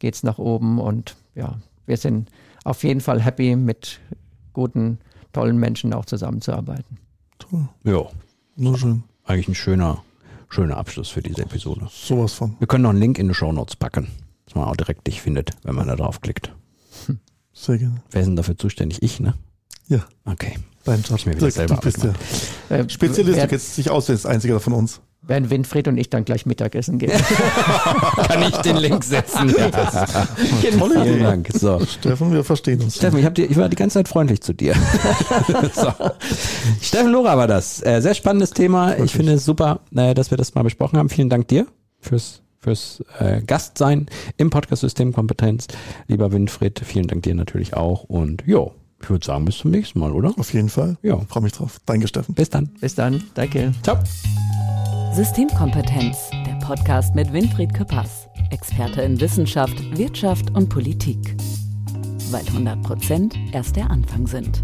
geht 0.00 0.16
es 0.16 0.24
nach 0.24 0.38
oben 0.38 0.80
und 0.80 1.16
ja, 1.36 1.60
wir 1.86 1.96
sind 1.96 2.28
auf 2.64 2.82
jeden 2.82 3.00
Fall 3.00 3.22
happy, 3.22 3.54
mit 3.54 4.00
guten, 4.52 4.98
tollen 5.32 5.58
Menschen 5.58 5.94
auch 5.94 6.04
zusammenzuarbeiten. 6.04 6.98
Toll. 7.38 7.68
Ja. 7.84 8.06
Nur 8.56 8.76
schön. 8.76 9.04
Eigentlich 9.24 9.48
ein 9.48 9.54
schöner, 9.54 10.02
schöner 10.48 10.76
Abschluss 10.76 11.08
für 11.08 11.22
diese 11.22 11.42
Episode. 11.42 11.88
Sowas 11.90 12.32
von. 12.32 12.56
Wir 12.58 12.66
können 12.66 12.82
noch 12.82 12.90
einen 12.90 12.98
Link 12.98 13.18
in 13.18 13.28
die 13.28 13.34
Show 13.34 13.52
Notes 13.52 13.76
packen, 13.76 14.08
dass 14.46 14.56
man 14.56 14.64
auch 14.64 14.76
direkt 14.76 15.06
dich 15.06 15.22
findet, 15.22 15.52
wenn 15.62 15.76
man 15.76 15.86
da 15.86 15.94
draufklickt. 15.94 16.52
Sehr 17.52 17.78
gerne. 17.78 18.02
Wer 18.10 18.20
ist 18.20 18.26
denn 18.26 18.36
dafür 18.36 18.58
zuständig? 18.58 19.02
Ich, 19.02 19.20
ne? 19.20 19.34
Ja. 19.86 20.04
Okay. 20.24 20.58
Dein 20.84 21.02
Job. 21.02 21.18
Ich 21.18 21.26
mir 21.26 21.36
wieder 21.36 21.50
selber 21.50 21.76
du 21.76 21.80
bist 21.80 22.02
der 22.02 22.14
äh, 22.70 22.88
Spezialist, 22.88 23.40
du 23.40 23.46
kennst 23.48 23.76
dich 23.76 23.90
aus, 23.90 24.08
als 24.08 24.26
einziger 24.26 24.60
von 24.60 24.72
uns 24.72 25.00
werden 25.30 25.48
Winfried 25.48 25.88
und 25.88 25.96
ich 25.96 26.10
dann 26.10 26.26
gleich 26.26 26.44
Mittagessen 26.44 26.98
gehen. 26.98 27.12
Kann 28.28 28.42
ich 28.42 28.56
den 28.58 28.76
Link 28.76 29.02
setzen? 29.02 29.54
Ja. 29.56 29.70
Genau. 30.60 30.88
Tolle 30.88 31.00
Idee. 31.00 31.04
Vielen 31.04 31.22
Dank. 31.22 31.48
So. 31.54 31.80
Steffen, 31.86 32.32
wir 32.32 32.44
verstehen 32.44 32.82
uns. 32.82 32.96
Steffen, 32.96 33.18
ich, 33.18 33.24
hab 33.24 33.34
dir, 33.34 33.50
ich 33.50 33.56
war 33.56 33.70
die 33.70 33.76
ganze 33.76 33.94
Zeit 33.94 34.08
freundlich 34.08 34.42
zu 34.42 34.52
dir. 34.52 34.74
so. 35.74 35.92
Steffen 36.82 37.10
Lora 37.10 37.38
war 37.38 37.46
das. 37.46 37.82
Äh, 37.82 38.02
sehr 38.02 38.14
spannendes 38.14 38.50
Thema. 38.50 38.88
Wirklich. 38.88 39.06
Ich 39.06 39.12
finde 39.12 39.32
es 39.32 39.44
super, 39.46 39.80
äh, 39.96 40.12
dass 40.12 40.30
wir 40.30 40.36
das 40.36 40.54
mal 40.54 40.62
besprochen 40.62 40.98
haben. 40.98 41.08
Vielen 41.08 41.30
Dank 41.30 41.48
dir 41.48 41.66
fürs 42.00 42.42
fürs 42.58 43.02
äh, 43.18 43.40
Gastsein 43.40 44.06
im 44.36 44.50
Podcast 44.50 44.82
Systemkompetenz. 44.82 45.66
Lieber 46.08 46.30
Winfried, 46.30 46.82
vielen 46.84 47.06
Dank 47.06 47.22
dir 47.22 47.34
natürlich 47.34 47.72
auch. 47.72 48.04
Und 48.04 48.44
jo, 48.46 48.74
ich 49.02 49.08
würde 49.08 49.24
sagen, 49.24 49.44
bis 49.46 49.58
zum 49.58 49.70
nächsten 49.70 49.98
Mal, 49.98 50.12
oder? 50.12 50.34
Auf 50.38 50.52
jeden 50.52 50.68
Fall. 50.68 50.96
Ja. 51.02 51.18
Freue 51.28 51.42
mich 51.42 51.52
drauf. 51.52 51.80
Danke, 51.86 52.06
Steffen. 52.06 52.34
Bis 52.34 52.50
dann. 52.50 52.70
Bis 52.80 52.94
dann. 52.94 53.22
Danke. 53.34 53.72
Ciao. 53.82 53.98
Systemkompetenz, 55.12 56.30
der 56.46 56.54
Podcast 56.64 57.16
mit 57.16 57.32
Winfried 57.32 57.74
Küppers, 57.74 58.28
Experte 58.52 59.02
in 59.02 59.20
Wissenschaft, 59.20 59.74
Wirtschaft 59.98 60.52
und 60.52 60.68
Politik. 60.68 61.36
Weil 62.30 62.46
100 62.46 62.80
Prozent 62.82 63.36
erst 63.52 63.74
der 63.74 63.90
Anfang 63.90 64.28
sind. 64.28 64.62